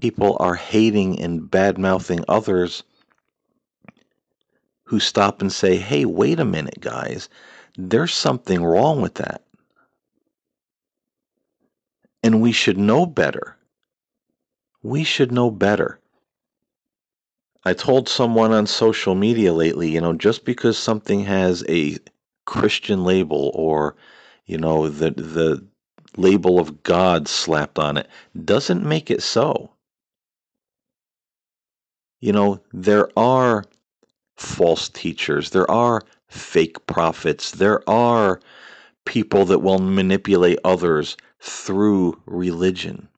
People 0.00 0.36
are 0.40 0.54
hating 0.54 1.20
and 1.20 1.50
bad 1.50 1.76
mouthing 1.78 2.24
others 2.28 2.82
who 4.84 4.98
stop 4.98 5.40
and 5.40 5.52
say, 5.52 5.76
hey, 5.76 6.04
wait 6.04 6.40
a 6.40 6.44
minute, 6.44 6.80
guys, 6.80 7.28
there's 7.78 8.12
something 8.12 8.64
wrong 8.64 9.00
with 9.00 9.14
that. 9.14 9.44
And 12.24 12.42
we 12.42 12.50
should 12.52 12.76
know 12.76 13.06
better. 13.06 13.56
We 14.82 15.04
should 15.04 15.30
know 15.30 15.50
better. 15.50 15.99
I 17.64 17.74
told 17.74 18.08
someone 18.08 18.52
on 18.52 18.66
social 18.66 19.14
media 19.14 19.52
lately, 19.52 19.90
you 19.90 20.00
know, 20.00 20.14
just 20.14 20.44
because 20.46 20.78
something 20.78 21.24
has 21.24 21.62
a 21.68 21.98
Christian 22.46 23.04
label 23.04 23.50
or, 23.54 23.96
you 24.46 24.58
know, 24.58 24.88
the 24.88 25.10
the 25.10 25.66
label 26.16 26.58
of 26.58 26.82
God 26.82 27.28
slapped 27.28 27.78
on 27.78 27.96
it 27.98 28.08
doesn't 28.44 28.84
make 28.84 29.10
it 29.10 29.22
so. 29.22 29.72
You 32.20 32.32
know, 32.32 32.62
there 32.72 33.08
are 33.18 33.64
false 34.36 34.88
teachers, 34.88 35.50
there 35.50 35.70
are 35.70 36.02
fake 36.28 36.86
prophets, 36.86 37.50
there 37.52 37.88
are 37.88 38.40
people 39.04 39.44
that 39.46 39.60
will 39.60 39.78
manipulate 39.80 40.58
others 40.64 41.16
through 41.40 42.20
religion. 42.26 43.09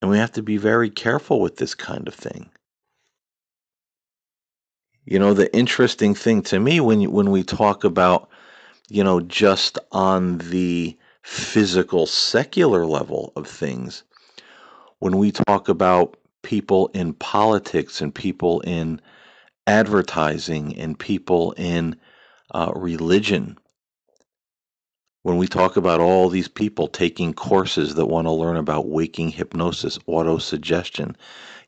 And 0.00 0.10
we 0.10 0.18
have 0.18 0.32
to 0.32 0.42
be 0.42 0.56
very 0.56 0.90
careful 0.90 1.40
with 1.40 1.56
this 1.56 1.74
kind 1.74 2.08
of 2.08 2.14
thing. 2.14 2.50
You 5.04 5.18
know, 5.18 5.34
the 5.34 5.54
interesting 5.54 6.14
thing 6.14 6.42
to 6.42 6.60
me 6.60 6.80
when 6.80 7.10
when 7.10 7.30
we 7.30 7.42
talk 7.42 7.84
about, 7.84 8.28
you 8.88 9.02
know, 9.02 9.20
just 9.20 9.78
on 9.92 10.38
the 10.38 10.96
physical 11.22 12.06
secular 12.06 12.86
level 12.86 13.32
of 13.36 13.46
things, 13.46 14.04
when 15.00 15.18
we 15.18 15.32
talk 15.32 15.68
about 15.68 16.16
people 16.42 16.88
in 16.94 17.12
politics 17.14 18.00
and 18.00 18.14
people 18.14 18.60
in 18.60 19.00
advertising 19.66 20.76
and 20.78 20.98
people 20.98 21.52
in 21.52 21.96
uh, 22.54 22.72
religion. 22.74 23.58
When 25.22 25.36
we 25.36 25.46
talk 25.46 25.76
about 25.76 26.00
all 26.00 26.28
these 26.30 26.48
people 26.48 26.88
taking 26.88 27.34
courses 27.34 27.94
that 27.94 28.06
want 28.06 28.26
to 28.26 28.32
learn 28.32 28.56
about 28.56 28.88
waking 28.88 29.30
hypnosis, 29.30 29.98
autosuggestion, 30.08 31.14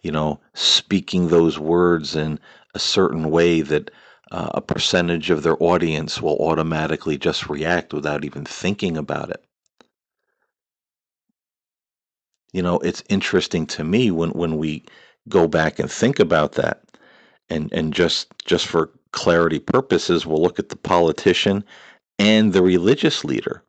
you 0.01 0.11
know, 0.11 0.41
speaking 0.55 1.29
those 1.29 1.59
words 1.59 2.17
in 2.17 2.41
a 2.75 2.79
certain 2.79 3.31
way 3.31 3.61
that 3.61 3.91
uh, 4.31 4.51
a 4.55 4.61
percentage 4.63 5.29
of 5.29 5.43
their 5.43 5.63
audience 5.63 6.23
will 6.23 6.39
automatically 6.39 7.19
just 7.19 7.49
react 7.51 7.93
without 7.93 8.25
even 8.25 8.45
thinking 8.45 8.97
about 8.97 9.29
it. 9.29 9.45
You 12.53 12.63
know, 12.63 12.79
it's 12.79 13.05
interesting 13.11 13.67
to 13.67 13.85
me 13.85 14.11
when 14.11 14.31
when 14.31 14.57
we 14.57 14.85
go 15.29 15.47
back 15.47 15.79
and 15.79 15.91
think 15.91 16.19
about 16.19 16.53
that, 16.53 16.83
and 17.51 17.71
and 17.73 17.93
just 17.93 18.29
just 18.45 18.67
for 18.67 18.91
clarity 19.13 19.59
purposes, 19.59 20.27
we'll 20.27 20.43
look 20.43 20.59
at 20.59 20.71
the 20.71 20.77
politician 20.77 21.65
and 22.19 22.53
the 22.53 22.63
religious 22.63 23.25
leader. 23.25 23.63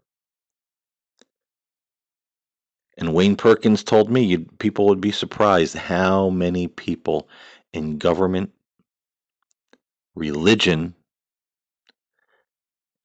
And 2.98 3.14
Wayne 3.14 3.36
Perkins 3.36 3.84
told 3.84 4.10
me 4.10 4.38
people 4.38 4.86
would 4.88 5.02
be 5.02 5.12
surprised 5.12 5.76
how 5.76 6.30
many 6.30 6.68
people 6.68 7.28
in 7.74 7.98
government, 7.98 8.52
religion, 10.16 10.94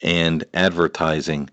and 0.03 0.45
advertising 0.53 1.49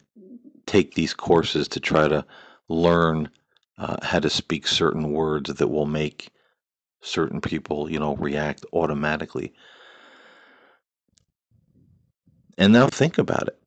take 0.65 0.93
these 0.95 1.13
courses 1.13 1.67
to 1.69 1.79
try 1.79 2.07
to 2.07 2.25
learn 2.67 3.29
uh, 3.77 3.97
how 4.03 4.19
to 4.19 4.29
speak 4.29 4.67
certain 4.67 5.11
words 5.11 5.53
that 5.53 5.67
will 5.67 5.85
make 5.85 6.29
certain 7.01 7.39
people, 7.39 7.89
you 7.89 7.99
know, 7.99 8.15
react 8.15 8.65
automatically. 8.73 9.53
And 12.57 12.73
now 12.73 12.87
think 12.87 13.17
about 13.17 13.47
it. 13.47 13.59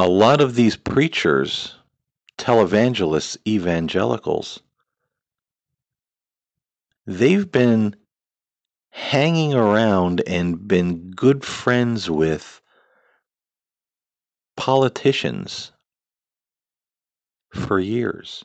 A 0.00 0.08
lot 0.08 0.40
of 0.40 0.54
these 0.54 0.76
preachers, 0.76 1.74
televangelists, 2.38 3.36
evangelicals, 3.46 4.60
they've 7.04 7.50
been 7.50 7.96
hanging 8.90 9.54
around 9.54 10.22
and 10.26 10.68
been 10.68 11.10
good 11.10 11.44
friends 11.44 12.08
with 12.08 12.60
politicians 14.56 15.72
for 17.52 17.80
years. 17.80 18.44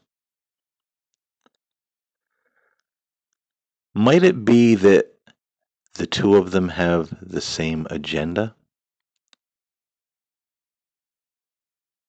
Might 3.93 4.23
it 4.23 4.43
be 4.43 4.73
that 4.73 5.05
the 5.93 6.07
two 6.07 6.35
of 6.35 6.49
them 6.49 6.69
have 6.69 7.13
the 7.21 7.41
same 7.41 7.85
agenda? 7.91 8.55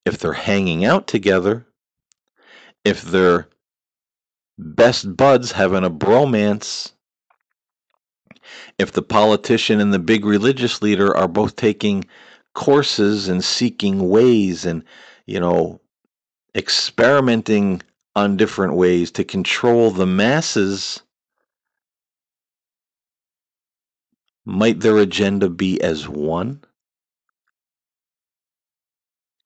If 0.04 0.18
they're 0.18 0.32
hanging 0.34 0.84
out 0.84 1.06
together, 1.06 1.66
if 2.84 3.02
they're 3.02 3.48
best 4.58 5.16
buds 5.16 5.52
having 5.52 5.84
a 5.84 5.90
bromance, 5.90 6.92
if 8.78 8.92
the 8.92 9.02
politician 9.02 9.80
and 9.80 9.92
the 9.92 9.98
big 9.98 10.24
religious 10.24 10.82
leader 10.82 11.16
are 11.16 11.28
both 11.28 11.56
taking 11.56 12.04
courses 12.54 13.28
and 13.28 13.42
seeking 13.42 14.08
ways 14.08 14.66
and, 14.66 14.84
you 15.26 15.40
know, 15.40 15.80
experimenting 16.54 17.82
on 18.14 18.36
different 18.36 18.74
ways 18.74 19.10
to 19.12 19.24
control 19.24 19.90
the 19.90 20.06
masses, 20.06 21.02
might 24.44 24.80
their 24.80 24.98
agenda 24.98 25.48
be 25.48 25.80
as 25.80 26.08
one? 26.08 26.62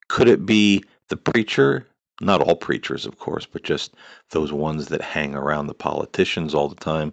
Could 0.08 0.28
it 0.28 0.46
be 0.46 0.84
the 1.08 1.16
preacher? 1.16 1.86
Not 2.20 2.40
all 2.40 2.56
preachers, 2.56 3.06
of 3.06 3.18
course, 3.18 3.46
but 3.46 3.62
just 3.62 3.94
those 4.30 4.52
ones 4.52 4.88
that 4.88 5.00
hang 5.00 5.34
around 5.34 5.66
the 5.66 5.74
politicians 5.74 6.54
all 6.54 6.68
the 6.68 6.74
time. 6.74 7.12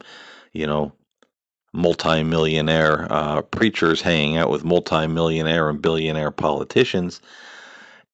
You 0.54 0.68
know, 0.68 0.94
multimillionaire 1.74 3.08
uh, 3.12 3.42
preachers 3.42 4.02
hanging 4.02 4.38
out 4.38 4.50
with 4.50 4.64
multimillionaire 4.64 5.70
and 5.70 5.82
billionaire 5.82 6.32
politicians 6.32 7.22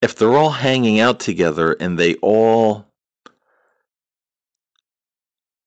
if 0.02 0.16
they're 0.16 0.36
all 0.36 0.52
hanging 0.52 1.00
out 1.00 1.20
together 1.20 1.74
and 1.80 1.98
they 1.98 2.16
all 2.16 2.88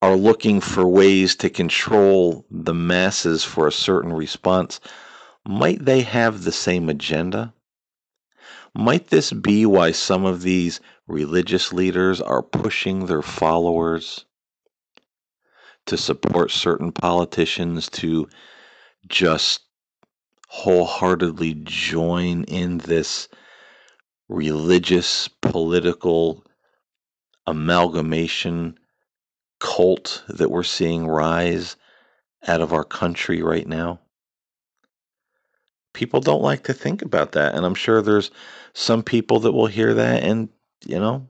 are 0.01 0.15
looking 0.15 0.59
for 0.59 0.87
ways 0.87 1.35
to 1.37 1.49
control 1.49 2.45
the 2.51 2.73
masses 2.73 3.43
for 3.43 3.65
a 3.65 3.71
certain 3.71 4.13
response, 4.13 4.79
might 5.47 5.83
they 5.83 6.01
have 6.01 6.43
the 6.43 6.51
same 6.51 6.89
agenda? 6.89 7.53
Might 8.77 9.07
this 9.07 9.31
be 9.31 9.65
why 9.65 9.91
some 9.91 10.25
of 10.25 10.41
these 10.41 10.81
religious 11.07 11.71
leaders 11.71 12.19
are 12.19 12.43
pushing 12.43 13.05
their 13.05 13.21
followers 13.21 14.25
to 15.85 15.95
support 15.95 16.51
certain 16.51 16.91
politicians 16.91 17.89
to 17.91 18.27
just 19.07 19.61
wholeheartedly 20.49 21.61
join 21.63 22.43
in 22.45 22.79
this 22.79 23.29
religious, 24.27 25.29
political 25.29 26.45
amalgamation 27.47 28.77
cult 29.59 30.23
that 30.27 30.51
we're 30.51 30.63
seeing 30.63 31.07
rise 31.07 31.77
out 32.45 32.59
of 32.59 32.73
our 32.73 32.83
country 32.83 33.41
right 33.41 33.67
now? 33.67 34.01
People 35.95 36.21
don't 36.21 36.43
like 36.43 36.63
to 36.65 36.73
think 36.73 37.01
about 37.01 37.31
that. 37.33 37.55
And 37.55 37.65
I'm 37.65 37.75
sure 37.75 38.01
there's 38.03 38.31
some 38.73 39.03
people 39.03 39.39
that 39.41 39.53
will 39.53 39.67
hear 39.67 39.95
that 39.95 40.23
and, 40.23 40.49
you 40.85 40.99
know, 40.99 41.27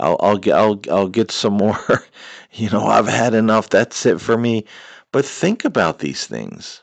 I'll 0.00 0.18
I'll 0.20 0.38
get 0.38 0.54
I'll 0.54 0.80
I'll 0.90 1.08
get 1.08 1.30
some 1.30 1.54
more, 1.58 1.78
you 2.52 2.68
know, 2.70 2.86
I've 2.86 3.08
had 3.08 3.34
enough. 3.34 3.70
That's 3.70 4.04
it 4.06 4.20
for 4.20 4.36
me. 4.36 4.64
But 5.12 5.24
think 5.24 5.64
about 5.64 5.98
these 6.00 6.26
things. 6.26 6.82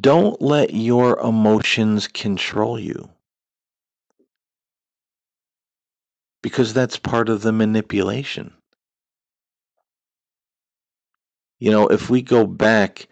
Don't 0.00 0.40
let 0.40 0.74
your 0.74 1.18
emotions 1.20 2.08
control 2.08 2.78
you. 2.78 3.10
Because 6.42 6.74
that's 6.74 6.98
part 6.98 7.28
of 7.28 7.42
the 7.42 7.52
manipulation. 7.52 8.54
You 11.60 11.70
know, 11.70 11.88
if 11.88 12.10
we 12.10 12.22
go 12.22 12.46
back, 12.46 13.08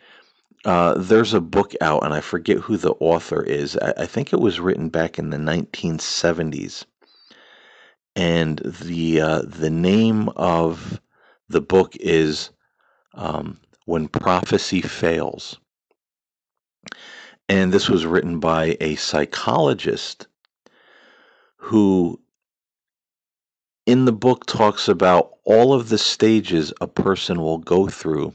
uh, 0.66 0.94
there's 0.98 1.32
a 1.32 1.40
book 1.40 1.74
out, 1.80 2.04
and 2.04 2.12
I 2.12 2.20
forget 2.20 2.56
who 2.58 2.76
the 2.76 2.94
author 2.98 3.40
is. 3.40 3.78
I, 3.80 3.94
I 3.98 4.06
think 4.06 4.32
it 4.32 4.40
was 4.40 4.58
written 4.58 4.88
back 4.88 5.16
in 5.16 5.30
the 5.30 5.36
1970s, 5.36 6.84
and 8.16 8.58
the 8.58 9.20
uh, 9.20 9.42
the 9.42 9.70
name 9.70 10.28
of 10.30 11.00
the 11.48 11.60
book 11.60 11.94
is 12.00 12.50
um, 13.14 13.60
"When 13.84 14.08
Prophecy 14.08 14.82
Fails." 14.82 15.56
And 17.48 17.72
this 17.72 17.88
was 17.88 18.04
written 18.04 18.40
by 18.40 18.76
a 18.80 18.96
psychologist 18.96 20.26
who, 21.58 22.20
in 23.86 24.04
the 24.04 24.12
book, 24.12 24.46
talks 24.46 24.88
about 24.88 25.34
all 25.44 25.72
of 25.72 25.90
the 25.90 25.98
stages 25.98 26.72
a 26.80 26.88
person 26.88 27.40
will 27.40 27.58
go 27.58 27.86
through 27.86 28.34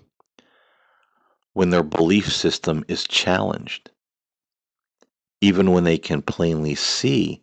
when 1.54 1.70
their 1.70 1.84
belief 1.84 2.32
system 2.32 2.84
is 2.88 3.04
challenged, 3.04 3.92
even 5.42 5.72
when 5.72 5.84
they 5.84 5.98
can 5.98 6.22
plainly 6.22 6.76
see 6.76 7.42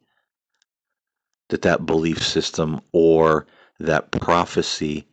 that 1.49 1.63
that 1.63 1.87
belief 1.87 2.23
system 2.23 2.81
or 2.93 3.47
that 3.81 4.11
prophecy 4.11 5.07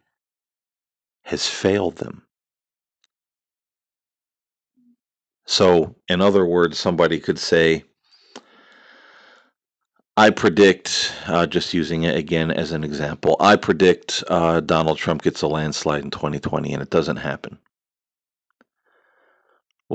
has 1.24 1.48
failed 1.48 1.98
them. 1.98 2.24
So, 5.46 5.96
in 6.10 6.22
other 6.22 6.46
words, 6.46 6.78
somebody 6.78 7.20
could 7.20 7.38
say, 7.40 7.84
I 10.18 10.30
predict, 10.30 11.14
uh, 11.28 11.46
just 11.46 11.74
using 11.74 12.04
it 12.04 12.16
again 12.16 12.50
as 12.50 12.72
an 12.72 12.84
example, 12.84 13.36
I 13.40 13.56
predict 13.58 14.24
uh, 14.30 14.62
Donald 14.62 14.98
Trump 14.98 15.22
gets 15.22 15.42
a 15.42 15.48
landslide 15.48 16.04
in 16.04 16.12
2020 16.12 16.74
and 16.74 16.82
it 16.82 16.90
doesn't 16.90 17.18
happen. 17.18 17.60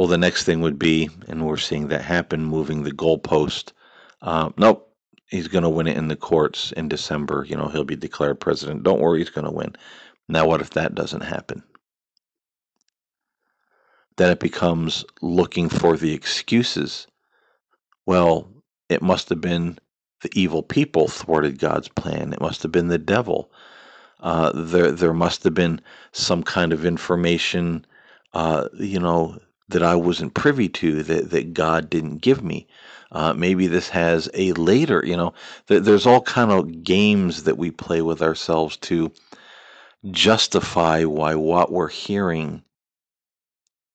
Well, 0.00 0.08
the 0.08 0.16
next 0.16 0.44
thing 0.44 0.62
would 0.62 0.78
be, 0.78 1.10
and 1.28 1.46
we're 1.46 1.58
seeing 1.58 1.88
that 1.88 2.00
happen, 2.00 2.42
moving 2.42 2.84
the 2.84 2.90
goalpost. 2.90 3.72
Uh, 4.22 4.48
nope, 4.56 4.90
he's 5.26 5.46
going 5.46 5.62
to 5.62 5.68
win 5.68 5.86
it 5.86 5.98
in 5.98 6.08
the 6.08 6.16
courts 6.16 6.72
in 6.72 6.88
December. 6.88 7.44
You 7.46 7.54
know, 7.54 7.68
he'll 7.68 7.84
be 7.84 7.96
declared 7.96 8.40
president. 8.40 8.82
Don't 8.82 9.02
worry, 9.02 9.18
he's 9.18 9.28
going 9.28 9.44
to 9.44 9.52
win. 9.52 9.76
Now, 10.26 10.46
what 10.46 10.62
if 10.62 10.70
that 10.70 10.94
doesn't 10.94 11.20
happen? 11.20 11.62
Then 14.16 14.30
it 14.30 14.40
becomes 14.40 15.04
looking 15.20 15.68
for 15.68 15.98
the 15.98 16.14
excuses. 16.14 17.06
Well, 18.06 18.48
it 18.88 19.02
must 19.02 19.28
have 19.28 19.42
been 19.42 19.78
the 20.22 20.30
evil 20.32 20.62
people 20.62 21.08
thwarted 21.08 21.58
God's 21.58 21.88
plan. 21.88 22.32
It 22.32 22.40
must 22.40 22.62
have 22.62 22.72
been 22.72 22.88
the 22.88 22.96
devil. 22.96 23.52
Uh, 24.20 24.50
there, 24.54 24.92
there 24.92 25.12
must 25.12 25.44
have 25.44 25.52
been 25.52 25.78
some 26.12 26.42
kind 26.42 26.72
of 26.72 26.86
information, 26.86 27.84
uh, 28.32 28.66
you 28.78 28.98
know, 28.98 29.38
that 29.70 29.82
I 29.82 29.94
wasn't 29.96 30.34
privy 30.34 30.68
to 30.68 31.02
that, 31.04 31.30
that 31.30 31.54
God 31.54 31.90
didn't 31.90 32.18
give 32.18 32.42
me. 32.42 32.66
Uh, 33.12 33.32
maybe 33.32 33.66
this 33.66 33.88
has 33.88 34.28
a 34.34 34.52
later, 34.52 35.02
you 35.04 35.16
know, 35.16 35.34
th- 35.66 35.82
there's 35.82 36.06
all 36.06 36.22
kind 36.22 36.52
of 36.52 36.84
games 36.84 37.44
that 37.44 37.58
we 37.58 37.70
play 37.70 38.02
with 38.02 38.22
ourselves 38.22 38.76
to 38.78 39.12
justify 40.10 41.04
why 41.04 41.34
what 41.34 41.72
we're 41.72 41.88
hearing 41.88 42.62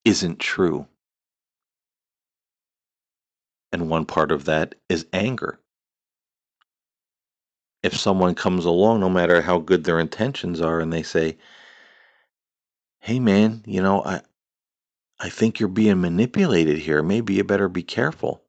isn't 0.03 0.39
true. 0.39 0.87
And 3.71 3.89
one 3.89 4.05
part 4.05 4.31
of 4.31 4.45
that 4.45 4.75
is 4.89 5.05
anger. 5.13 5.59
If 7.83 7.97
someone 7.97 8.35
comes 8.35 8.65
along, 8.65 8.99
no 8.99 9.09
matter 9.09 9.41
how 9.41 9.59
good 9.59 9.83
their 9.83 9.99
intentions 9.99 10.61
are, 10.61 10.79
and 10.79 10.91
they 10.91 11.03
say, 11.03 11.37
Hey 12.99 13.19
man, 13.19 13.63
you 13.65 13.81
know, 13.81 14.03
I, 14.03 14.21
I 15.25 15.29
think 15.29 15.59
you're 15.59 15.69
being 15.69 16.01
manipulated 16.01 16.77
here. 16.77 17.01
Maybe 17.01 17.33
you 17.33 17.43
better 17.43 17.67
be 17.67 17.81
careful. 17.81 18.43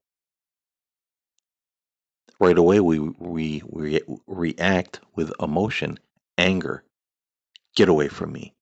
Right 2.38 2.58
away, 2.58 2.80
we, 2.80 2.98
we, 2.98 3.62
we 3.66 4.02
react 4.26 5.00
with 5.14 5.32
emotion, 5.40 5.98
anger. 6.36 6.84
Get 7.76 7.88
away 7.88 8.08
from 8.08 8.30
me. 8.30 8.52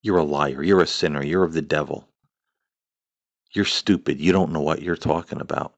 You're 0.00 0.16
a 0.16 0.24
liar. 0.24 0.62
You're 0.62 0.80
a 0.80 0.86
sinner. 0.86 1.22
You're 1.22 1.44
of 1.44 1.52
the 1.52 1.60
devil. 1.60 2.08
You're 3.52 3.66
stupid. 3.66 4.18
You 4.18 4.32
don't 4.32 4.52
know 4.52 4.62
what 4.62 4.80
you're 4.80 4.96
talking 4.96 5.42
about. 5.42 5.74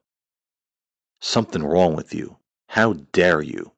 Something 1.21 1.65
wrong 1.65 1.97
with 1.97 2.15
you. 2.15 2.37
How 2.69 2.93
dare 3.11 3.43
you? 3.43 3.73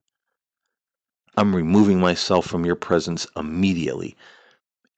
I'm 1.35 1.57
removing 1.57 1.99
myself 1.99 2.45
from 2.45 2.67
your 2.67 2.77
presence 2.77 3.27
immediately. 3.39 4.19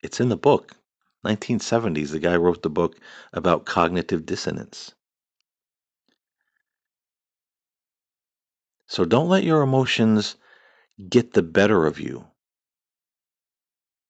It's 0.01 0.19
in 0.19 0.27
the 0.27 0.35
book. 0.35 0.75
1970s, 1.25 2.11
the 2.11 2.19
guy 2.19 2.35
wrote 2.35 2.63
the 2.63 2.69
book 2.69 2.97
about 3.31 3.65
cognitive 3.65 4.25
dissonance. 4.25 4.93
So 8.87 9.05
don't 9.05 9.29
let 9.29 9.43
your 9.43 9.61
emotions 9.61 10.35
get 11.09 11.33
the 11.33 11.41
better 11.41 11.85
of 11.85 11.99
you. 11.99 12.25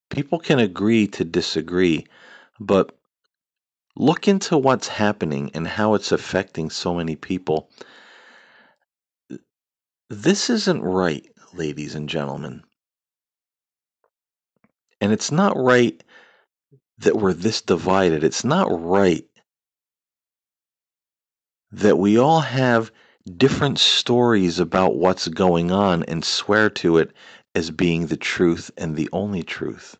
People 0.09 0.39
can 0.39 0.59
agree 0.59 1.07
to 1.07 1.23
disagree, 1.23 2.05
but 2.59 2.97
look 3.95 4.27
into 4.27 4.57
what's 4.57 4.87
happening 4.87 5.51
and 5.53 5.67
how 5.67 5.93
it's 5.93 6.11
affecting 6.11 6.69
so 6.69 6.93
many 6.93 7.15
people. 7.15 7.69
This 10.09 10.49
isn't 10.49 10.81
right, 10.81 11.25
ladies 11.53 11.95
and 11.95 12.09
gentlemen. 12.09 12.63
And 14.99 15.11
it's 15.11 15.31
not 15.31 15.57
right 15.57 16.03
that 17.03 17.17
we're 17.17 17.33
this 17.33 17.61
divided. 17.61 18.23
It's 18.23 18.43
not 18.43 18.67
right 18.69 19.25
that 21.71 21.97
we 21.97 22.17
all 22.17 22.41
have 22.41 22.91
different 23.37 23.79
stories 23.79 24.59
about 24.59 24.95
what's 24.95 25.27
going 25.27 25.71
on 25.71 26.03
and 26.03 26.23
swear 26.23 26.69
to 26.69 26.97
it 26.97 27.11
as 27.55 27.71
being 27.71 28.07
the 28.07 28.17
truth 28.17 28.69
and 28.77 28.95
the 28.95 29.09
only 29.11 29.43
truth. 29.43 29.97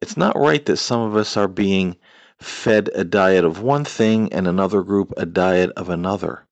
It's 0.00 0.16
not 0.16 0.38
right 0.38 0.64
that 0.66 0.76
some 0.76 1.00
of 1.00 1.16
us 1.16 1.36
are 1.36 1.48
being 1.48 1.96
fed 2.38 2.88
a 2.94 3.04
diet 3.04 3.44
of 3.44 3.60
one 3.60 3.84
thing 3.84 4.32
and 4.32 4.46
another 4.46 4.82
group 4.82 5.12
a 5.16 5.26
diet 5.26 5.70
of 5.76 5.90
another. 5.90 6.46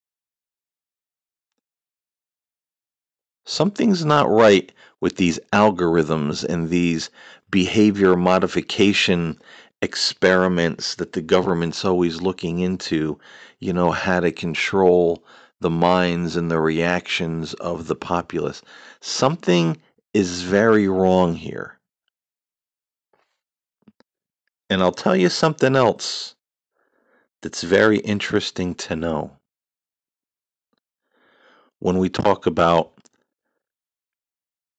Something's 3.46 4.04
not 4.04 4.28
right 4.28 4.72
with 5.00 5.16
these 5.16 5.38
algorithms 5.52 6.44
and 6.44 6.68
these 6.68 7.10
behavior 7.50 8.16
modification 8.16 9.38
experiments 9.82 10.94
that 10.96 11.12
the 11.12 11.22
government's 11.22 11.84
always 11.84 12.20
looking 12.20 12.58
into, 12.60 13.18
you 13.60 13.72
know, 13.72 13.90
how 13.90 14.20
to 14.20 14.32
control 14.32 15.24
the 15.60 15.70
minds 15.70 16.36
and 16.36 16.50
the 16.50 16.60
reactions 16.60 17.54
of 17.54 17.86
the 17.86 17.94
populace. 17.94 18.62
Something 19.00 19.76
is 20.14 20.42
very 20.42 20.88
wrong 20.88 21.34
here. 21.34 21.78
And 24.68 24.82
I'll 24.82 24.92
tell 24.92 25.16
you 25.16 25.28
something 25.28 25.76
else 25.76 26.34
that's 27.42 27.62
very 27.62 27.98
interesting 27.98 28.74
to 28.74 28.96
know. 28.96 29.36
When 31.78 31.98
we 31.98 32.08
talk 32.08 32.46
about 32.46 32.95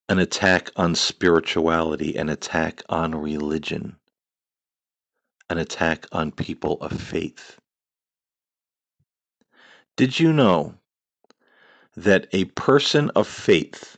an 0.10 0.20
attack 0.20 0.72
on 0.76 0.96
spirituality, 0.96 2.16
an 2.18 2.30
attack 2.30 2.84
on 2.90 3.16
religion, 3.16 3.98
an 5.50 5.58
attack 5.58 6.06
on 6.12 6.32
people 6.32 6.78
of 6.82 6.94
faith. 6.94 7.60
Did 9.98 10.20
you 10.20 10.32
know 10.34 10.76
that 11.96 12.28
a 12.32 12.46
person 12.46 13.10
of 13.16 13.28
faith, 13.28 13.98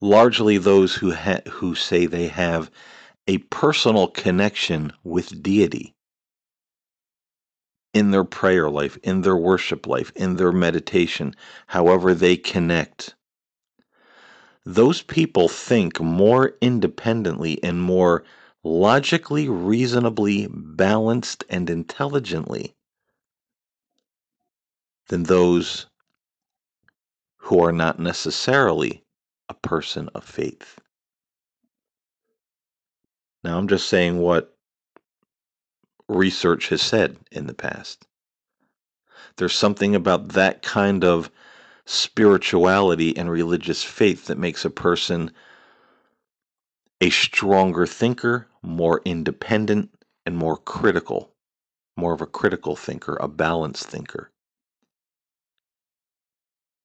largely 0.00 0.58
those 0.58 0.94
who 0.94 1.14
ha- 1.14 1.40
who 1.48 1.74
say 1.74 2.06
they 2.06 2.28
have 2.28 2.70
a 3.28 3.38
personal 3.38 4.08
connection 4.08 4.92
with 5.04 5.42
deity 5.42 5.94
in 7.94 8.10
their 8.10 8.24
prayer 8.24 8.70
life, 8.70 8.98
in 9.02 9.22
their 9.22 9.36
worship 9.36 9.86
life, 9.86 10.12
in 10.16 10.36
their 10.36 10.52
meditation, 10.52 11.34
however 11.66 12.14
they 12.14 12.36
connect, 12.36 13.14
those 14.68 15.00
people 15.00 15.48
think 15.48 15.98
more 15.98 16.52
independently 16.60 17.58
and 17.64 17.80
more 17.80 18.22
logically, 18.62 19.48
reasonably, 19.48 20.46
balanced, 20.50 21.42
and 21.48 21.70
intelligently 21.70 22.74
than 25.08 25.22
those 25.22 25.86
who 27.38 27.64
are 27.64 27.72
not 27.72 27.98
necessarily 27.98 29.02
a 29.48 29.54
person 29.54 30.10
of 30.14 30.22
faith. 30.22 30.78
Now, 33.42 33.56
I'm 33.56 33.68
just 33.68 33.88
saying 33.88 34.18
what 34.18 34.54
research 36.10 36.68
has 36.68 36.82
said 36.82 37.16
in 37.32 37.46
the 37.46 37.54
past. 37.54 38.06
There's 39.38 39.54
something 39.54 39.94
about 39.94 40.28
that 40.30 40.60
kind 40.60 41.04
of 41.04 41.30
spirituality 41.88 43.16
and 43.16 43.30
religious 43.30 43.82
faith 43.82 44.26
that 44.26 44.36
makes 44.36 44.62
a 44.62 44.70
person 44.70 45.30
a 47.00 47.08
stronger 47.08 47.86
thinker, 47.86 48.46
more 48.60 49.00
independent, 49.06 49.88
and 50.26 50.36
more 50.36 50.58
critical, 50.58 51.32
more 51.96 52.12
of 52.12 52.20
a 52.20 52.26
critical 52.26 52.76
thinker, 52.76 53.16
a 53.20 53.26
balanced 53.26 53.86
thinker. 53.86 54.30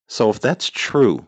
So, 0.08 0.30
if 0.30 0.40
that's 0.40 0.70
true, 0.70 1.28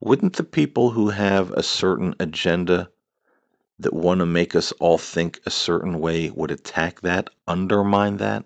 wouldn't 0.00 0.34
the 0.34 0.42
people 0.44 0.90
who 0.90 1.10
have 1.10 1.52
a 1.52 1.62
certain 1.62 2.16
agenda 2.18 2.90
that 3.78 3.92
want 3.92 4.18
to 4.18 4.26
make 4.26 4.56
us 4.56 4.72
all 4.72 4.98
think 4.98 5.38
a 5.46 5.50
certain 5.50 6.00
way 6.00 6.30
would 6.30 6.50
attack 6.50 7.00
that, 7.02 7.30
undermine 7.46 8.16
that? 8.16 8.44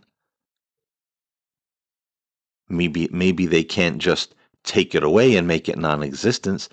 Maybe 2.69 3.09
maybe 3.11 3.47
they 3.47 3.65
can't 3.65 3.99
just 3.99 4.35
take 4.65 4.95
it 4.95 5.03
away 5.03 5.37
and 5.37 5.47
make 5.47 5.69
it 5.69 5.79
non-existent. 5.79 6.69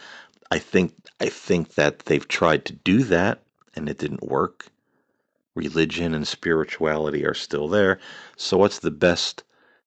I 0.51 0.59
think 0.59 0.93
I 1.19 1.29
think 1.29 1.75
that 1.75 1.99
they've 1.99 2.27
tried 2.27 2.65
to 2.65 2.73
do 2.73 3.03
that 3.03 3.43
and 3.75 3.89
it 3.89 3.97
didn't 3.97 4.23
work. 4.23 4.67
Religion 5.55 6.13
and 6.13 6.27
spirituality 6.27 7.25
are 7.25 7.33
still 7.33 7.67
there. 7.67 7.99
So 8.35 8.57
what's 8.57 8.79
the 8.79 8.91
best 8.91 9.43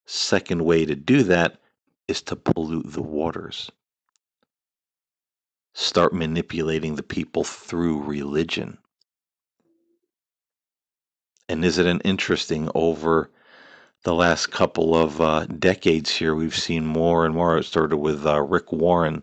second 0.06 0.64
way 0.64 0.86
to 0.86 0.94
do 0.94 1.22
that 1.24 1.61
is 2.09 2.22
to 2.22 2.36
pollute 2.36 2.92
the 2.92 3.02
waters. 3.02 3.70
Start 5.74 6.14
manipulating 6.14 6.96
the 6.96 7.02
people 7.02 7.44
through 7.44 8.02
religion. 8.02 8.78
And 11.48 11.64
is 11.64 11.78
it 11.78 11.86
an 11.86 12.00
interesting 12.00 12.70
over 12.74 13.30
the 14.09 14.14
last 14.14 14.46
couple 14.46 14.96
of 14.96 15.20
uh, 15.20 15.44
decades 15.44 16.11
here, 16.11 16.34
we've 16.34 16.56
seen 16.56 16.86
more 16.86 17.26
and 17.26 17.34
more. 17.34 17.59
It 17.59 17.64
started 17.64 17.98
with 17.98 18.24
uh, 18.24 18.40
Rick 18.40 18.72
Warren 18.72 19.22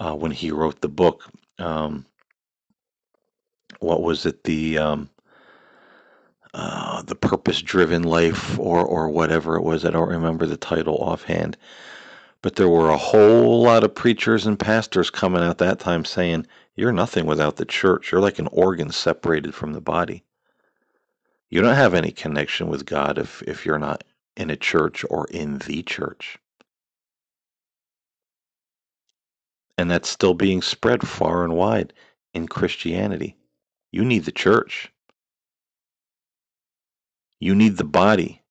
uh, 0.00 0.16
when 0.16 0.32
he 0.32 0.50
wrote 0.50 0.80
the 0.80 0.88
book. 0.88 1.30
Um, 1.60 2.04
what 3.78 4.02
was 4.02 4.26
it? 4.26 4.42
The 4.42 4.78
um, 4.78 5.10
uh, 6.54 7.02
the 7.02 7.14
purpose-driven 7.14 8.02
life, 8.02 8.58
or 8.58 8.84
or 8.84 9.08
whatever 9.10 9.54
it 9.54 9.62
was. 9.62 9.84
I 9.84 9.90
don't 9.90 10.08
remember 10.08 10.44
the 10.44 10.56
title 10.56 10.96
offhand. 10.96 11.56
But 12.42 12.56
there 12.56 12.68
were 12.68 12.90
a 12.90 12.96
whole 12.96 13.62
lot 13.62 13.84
of 13.84 13.94
preachers 13.94 14.44
and 14.44 14.58
pastors 14.58 15.08
coming 15.08 15.44
out 15.44 15.58
that 15.58 15.78
time 15.78 16.04
saying, 16.04 16.48
"You're 16.74 16.90
nothing 16.90 17.26
without 17.26 17.58
the 17.58 17.64
church. 17.64 18.10
You're 18.10 18.20
like 18.20 18.40
an 18.40 18.48
organ 18.50 18.90
separated 18.90 19.54
from 19.54 19.72
the 19.72 19.80
body." 19.80 20.24
You 21.50 21.60
don't 21.60 21.74
have 21.74 21.94
any 21.94 22.12
connection 22.12 22.68
with 22.68 22.86
God 22.86 23.18
if, 23.18 23.42
if 23.42 23.66
you're 23.66 23.78
not 23.78 24.04
in 24.36 24.50
a 24.50 24.56
church 24.56 25.04
or 25.10 25.26
in 25.30 25.58
the 25.58 25.82
church. 25.82 26.38
And 29.76 29.90
that's 29.90 30.08
still 30.08 30.34
being 30.34 30.62
spread 30.62 31.06
far 31.06 31.42
and 31.42 31.54
wide 31.54 31.92
in 32.34 32.46
Christianity. 32.46 33.36
You 33.90 34.04
need 34.04 34.24
the 34.24 34.32
church. 34.32 34.92
You 37.40 37.54
need 37.54 37.78
the 37.78 37.84
body. 37.84 38.42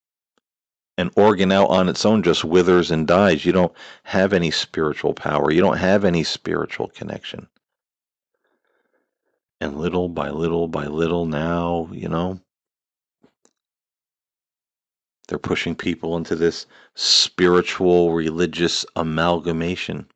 An 0.97 1.11
organ 1.15 1.53
out 1.53 1.69
on 1.69 1.87
its 1.87 2.05
own 2.05 2.23
just 2.23 2.43
withers 2.43 2.91
and 2.91 3.07
dies. 3.07 3.45
You 3.45 3.53
don't 3.53 3.71
have 4.03 4.33
any 4.33 4.51
spiritual 4.51 5.13
power. 5.13 5.49
You 5.51 5.61
don't 5.61 5.77
have 5.77 6.03
any 6.03 6.23
spiritual 6.23 6.89
connection. 6.89 7.47
And 9.61 9.77
little 9.77 10.09
by 10.09 10.29
little 10.29 10.67
by 10.67 10.87
little 10.87 11.25
now, 11.25 11.89
you 11.93 12.09
know, 12.09 12.41
they're 15.29 15.37
pushing 15.37 15.75
people 15.75 16.17
into 16.17 16.35
this 16.35 16.65
spiritual 16.95 18.13
religious 18.13 18.83
amalgamation. 18.95 20.07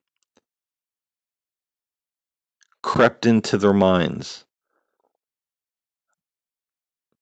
Crept 2.82 3.28
into 3.28 3.58
their 3.60 3.74
minds 3.74 4.46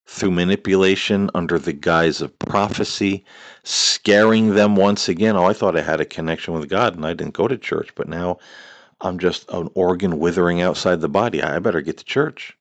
through 0.07 0.31
manipulation 0.31 1.29
under 1.35 1.59
the 1.59 1.73
guise 1.73 2.21
of 2.21 2.37
prophecy, 2.39 3.25
scaring 3.63 4.55
them 4.55 4.77
once 4.77 5.09
again. 5.09 5.35
Oh, 5.35 5.45
I 5.45 5.53
thought 5.53 5.77
I 5.77 5.81
had 5.81 5.99
a 5.99 6.05
connection 6.05 6.53
with 6.53 6.69
God 6.69 6.95
and 6.95 7.05
I 7.05 7.13
didn't 7.13 7.33
go 7.33 7.47
to 7.47 7.57
church, 7.57 7.93
but 7.95 8.07
now 8.07 8.37
I'm 9.01 9.19
just 9.19 9.49
an 9.51 9.69
organ 9.73 10.17
withering 10.17 10.61
outside 10.61 11.01
the 11.01 11.09
body. 11.09 11.43
I 11.43 11.59
better 11.59 11.81
get 11.81 11.97
to 11.97 12.05
church. 12.05 12.57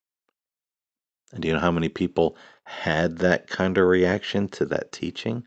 And 1.33 1.43
do 1.43 1.49
you 1.49 1.55
know 1.55 1.61
how 1.61 1.71
many 1.71 1.89
people 1.89 2.37
had 2.71 3.19
that 3.19 3.49
kind 3.49 3.77
of 3.77 3.87
reaction 3.87 4.49
to 4.49 4.65
that 4.65 4.93
teaching? 4.93 5.47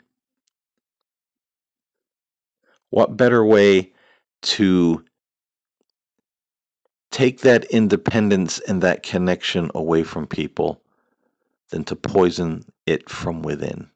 What 2.89 3.17
better 3.17 3.43
way 3.45 3.93
to 4.43 5.03
take 7.11 7.39
that 7.41 7.63
independence 7.65 8.59
and 8.67 8.83
that 8.83 9.03
connection 9.03 9.71
away 9.73 10.03
from 10.03 10.27
people 10.27 10.81
than 11.69 11.85
to 11.85 11.95
poison 11.95 12.65
it 12.85 13.09
from 13.09 13.41
within? 13.41 13.89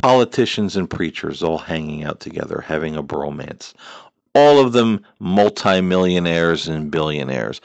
Politicians 0.00 0.76
and 0.76 0.88
preachers 0.88 1.42
all 1.42 1.58
hanging 1.58 2.04
out 2.04 2.20
together, 2.20 2.60
having 2.60 2.94
a 2.94 3.02
bromance. 3.02 3.72
All 4.34 4.60
of 4.64 4.72
them 4.72 5.04
multimillionaires 5.18 6.68
and 6.68 6.90
billionaires 6.90 7.60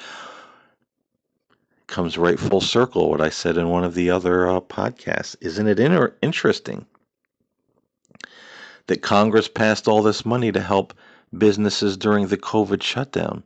comes 1.88 2.17
right 2.17 2.39
full 2.39 2.61
circle 2.61 3.09
what 3.09 3.21
I 3.21 3.29
said 3.29 3.57
in 3.57 3.69
one 3.69 3.84
of 3.84 3.93
the 3.93 4.09
other 4.09 4.49
uh, 4.49 4.61
podcasts. 4.61 5.36
Isn't 5.41 5.67
it 5.67 5.79
inter- 5.79 6.15
interesting 6.21 6.86
that 8.88 9.01
Congress 9.01 9.47
passed 9.47 9.88
all 9.88 10.01
this 10.01 10.25
money 10.25 10.51
to 10.51 10.61
help 10.61 10.93
businesses 11.38 11.97
during 11.97 12.27
the 12.27 12.38
COVID 12.38 12.81
shutdown? 12.81 13.43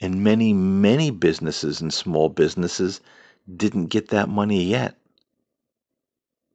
And 0.00 0.24
many, 0.24 0.52
many 0.52 1.10
businesses 1.10 1.80
and 1.80 1.92
small 1.92 2.28
businesses 2.28 3.00
didn't 3.56 3.86
get 3.86 4.08
that 4.08 4.28
money 4.28 4.64
yet. 4.64 4.96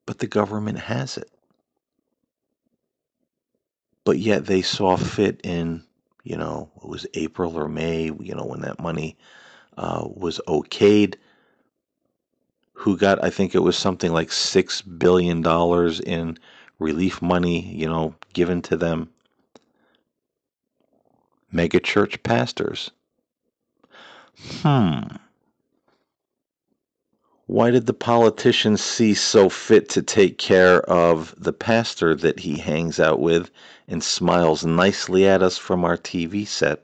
But 0.05 0.19
the 0.19 0.27
government 0.27 0.79
has 0.79 1.17
it. 1.17 1.29
But 4.03 4.19
yet 4.19 4.45
they 4.45 4.61
saw 4.61 4.97
fit 4.97 5.41
in, 5.43 5.83
you 6.23 6.37
know, 6.37 6.69
it 6.77 6.87
was 6.87 7.07
April 7.15 7.57
or 7.57 7.67
May, 7.67 8.11
you 8.19 8.35
know, 8.35 8.45
when 8.45 8.61
that 8.61 8.79
money 8.79 9.17
uh, 9.77 10.07
was 10.07 10.39
okayed. 10.47 11.15
Who 12.73 12.97
got, 12.97 13.23
I 13.23 13.29
think 13.29 13.55
it 13.55 13.59
was 13.59 13.77
something 13.77 14.11
like 14.11 14.29
$6 14.29 14.99
billion 14.99 15.45
in 16.05 16.37
relief 16.79 17.21
money, 17.21 17.61
you 17.73 17.87
know, 17.87 18.15
given 18.33 18.61
to 18.63 18.77
them. 18.77 19.09
Megachurch 21.53 22.21
pastors. 22.23 22.91
Hmm. 24.61 25.03
Why 27.47 27.69
did 27.69 27.85
the 27.85 27.93
politician 27.93 28.75
see 28.75 29.13
so 29.13 29.49
fit 29.49 29.87
to 29.89 30.01
take 30.01 30.39
care 30.39 30.81
of 30.89 31.35
the 31.37 31.53
pastor 31.53 32.15
that 32.15 32.39
he 32.39 32.57
hangs 32.57 32.99
out 32.99 33.19
with 33.19 33.51
and 33.87 34.03
smiles 34.03 34.65
nicely 34.65 35.27
at 35.27 35.43
us 35.43 35.57
from 35.57 35.85
our 35.85 35.95
TV 35.95 36.47
set? 36.47 36.83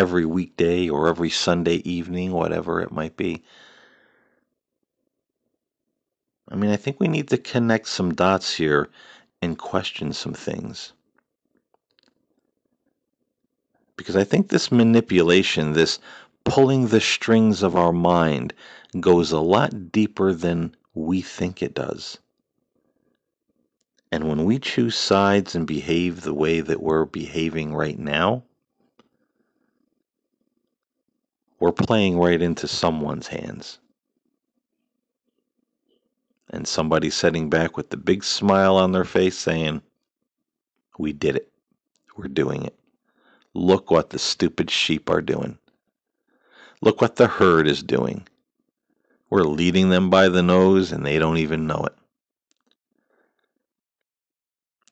Every 0.00 0.24
weekday 0.24 0.88
or 0.88 1.08
every 1.08 1.28
Sunday 1.28 1.76
evening, 1.84 2.32
whatever 2.32 2.80
it 2.80 2.90
might 2.90 3.18
be. 3.18 3.42
I 6.48 6.54
mean, 6.56 6.70
I 6.70 6.76
think 6.76 6.98
we 6.98 7.06
need 7.06 7.28
to 7.28 7.36
connect 7.36 7.86
some 7.86 8.14
dots 8.14 8.54
here 8.54 8.88
and 9.42 9.58
question 9.58 10.14
some 10.14 10.32
things. 10.32 10.94
Because 13.98 14.16
I 14.16 14.24
think 14.24 14.48
this 14.48 14.72
manipulation, 14.72 15.74
this 15.74 15.98
pulling 16.44 16.86
the 16.86 17.02
strings 17.02 17.62
of 17.62 17.76
our 17.76 17.92
mind, 17.92 18.54
goes 19.00 19.32
a 19.32 19.38
lot 19.40 19.92
deeper 19.92 20.32
than 20.32 20.74
we 20.94 21.20
think 21.20 21.62
it 21.62 21.74
does. 21.74 22.16
And 24.10 24.30
when 24.30 24.46
we 24.46 24.58
choose 24.58 24.96
sides 24.96 25.54
and 25.54 25.66
behave 25.66 26.22
the 26.22 26.34
way 26.34 26.62
that 26.62 26.82
we're 26.82 27.04
behaving 27.04 27.74
right 27.74 27.98
now, 27.98 28.44
we're 31.60 31.72
playing 31.72 32.18
right 32.18 32.40
into 32.40 32.66
someone's 32.66 33.28
hands. 33.28 33.78
And 36.48 36.66
somebody 36.66 37.10
sitting 37.10 37.48
back 37.48 37.76
with 37.76 37.90
the 37.90 37.96
big 37.96 38.24
smile 38.24 38.76
on 38.76 38.92
their 38.92 39.04
face 39.04 39.38
saying, 39.38 39.82
We 40.98 41.12
did 41.12 41.36
it. 41.36 41.52
We're 42.16 42.28
doing 42.28 42.64
it. 42.64 42.76
Look 43.54 43.90
what 43.90 44.10
the 44.10 44.18
stupid 44.18 44.70
sheep 44.70 45.08
are 45.08 45.20
doing. 45.20 45.58
Look 46.80 47.00
what 47.00 47.16
the 47.16 47.26
herd 47.26 47.68
is 47.68 47.82
doing. 47.82 48.26
We're 49.28 49.42
leading 49.42 49.90
them 49.90 50.10
by 50.10 50.28
the 50.28 50.42
nose 50.42 50.90
and 50.90 51.06
they 51.06 51.18
don't 51.18 51.36
even 51.36 51.66
know 51.66 51.84
it. 51.84 51.94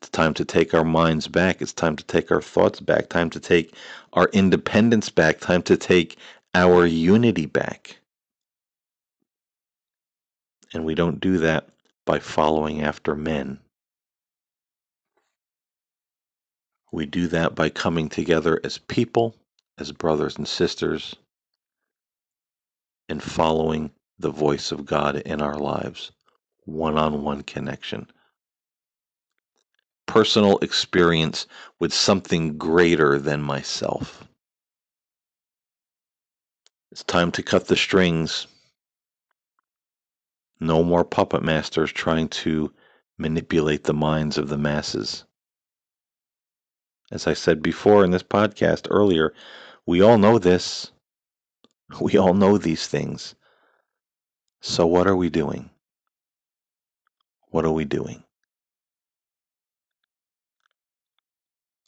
It's 0.01 0.11
time 0.11 0.35
to 0.35 0.45
take 0.45 0.75
our 0.75 0.85
minds 0.85 1.27
back. 1.27 1.61
It's 1.61 1.73
time 1.73 1.97
to 1.97 2.05
take 2.05 2.31
our 2.31 2.43
thoughts 2.43 2.79
back. 2.79 3.09
Time 3.09 3.31
to 3.31 3.41
take 3.41 3.75
our 4.13 4.29
independence 4.33 5.11
back. 5.11 5.41
Time 5.41 5.63
to 5.63 5.77
take 5.77 6.17
our 6.59 6.85
unity 6.85 7.47
back. 7.47 8.01
And 10.75 10.85
we 10.85 10.97
don't 10.97 11.21
do 11.21 11.39
that 11.39 11.69
by 12.05 12.19
following 12.19 12.83
after 12.83 13.15
men. 13.15 13.61
We 16.91 17.07
do 17.07 17.29
that 17.29 17.55
by 17.55 17.69
coming 17.69 18.09
together 18.09 18.61
as 18.65 18.79
people, 18.79 19.37
as 19.79 19.93
brothers 19.93 20.37
and 20.37 20.49
sisters, 20.49 21.15
and 23.09 23.23
following 23.23 23.93
the 24.19 24.31
voice 24.31 24.73
of 24.73 24.85
God 24.85 25.17
in 25.17 25.41
our 25.41 25.59
lives. 25.59 26.11
One 26.65 26.99
on 26.99 27.23
one 27.23 27.45
connection. 27.45 28.09
Personal 30.07 30.59
experience 30.59 31.47
with 31.79 31.95
something 31.95 32.59
greater 32.59 33.21
than 33.21 33.43
myself. 33.43 34.28
It's 36.99 37.05
time 37.05 37.31
to 37.31 37.45
cut 37.45 37.69
the 37.69 37.77
strings. 37.77 38.49
No 40.59 40.83
more 40.83 41.05
puppet 41.05 41.45
masters 41.45 41.93
trying 41.93 42.29
to 42.43 42.75
manipulate 43.17 43.85
the 43.85 43.95
minds 43.95 44.37
of 44.37 44.49
the 44.49 44.59
masses. 44.59 45.25
As 47.13 47.29
I 47.29 47.35
said 47.35 47.63
before 47.63 48.05
in 48.05 48.11
this 48.11 48.25
podcast 48.25 48.89
earlier, 48.91 49.33
we 49.87 50.03
all 50.03 50.19
know 50.19 50.41
this. 50.41 50.91
We 52.01 52.17
all 52.17 52.35
know 52.35 52.59
these 52.59 52.89
things. 52.89 53.37
So, 54.61 54.85
what 54.85 55.07
are 55.07 55.15
we 55.15 55.31
doing? 55.31 55.71
What 57.51 57.65
are 57.65 57.71
we 57.71 57.85
doing? 57.85 58.25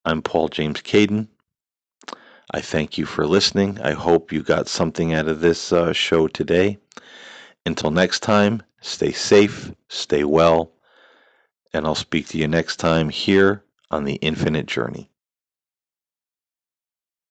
I'm 0.04 0.22
Paul 0.22 0.50
James 0.50 0.80
Caiden. 0.82 1.26
I 2.52 2.60
thank 2.60 2.98
you 2.98 3.06
for 3.06 3.26
listening. 3.26 3.80
I 3.80 3.92
hope 3.92 4.32
you 4.32 4.42
got 4.42 4.66
something 4.66 5.14
out 5.14 5.28
of 5.28 5.40
this 5.40 5.72
uh, 5.72 5.92
show 5.92 6.26
today. 6.26 6.78
Until 7.64 7.92
next 7.92 8.20
time, 8.20 8.62
stay 8.80 9.12
safe, 9.12 9.72
stay 9.88 10.24
well, 10.24 10.72
and 11.72 11.86
I'll 11.86 11.94
speak 11.94 12.26
to 12.28 12.38
you 12.38 12.48
next 12.48 12.78
time 12.78 13.08
here 13.08 13.62
on 13.92 14.04
the 14.04 14.14
Infinite 14.14 14.66
Journey. 14.66 15.10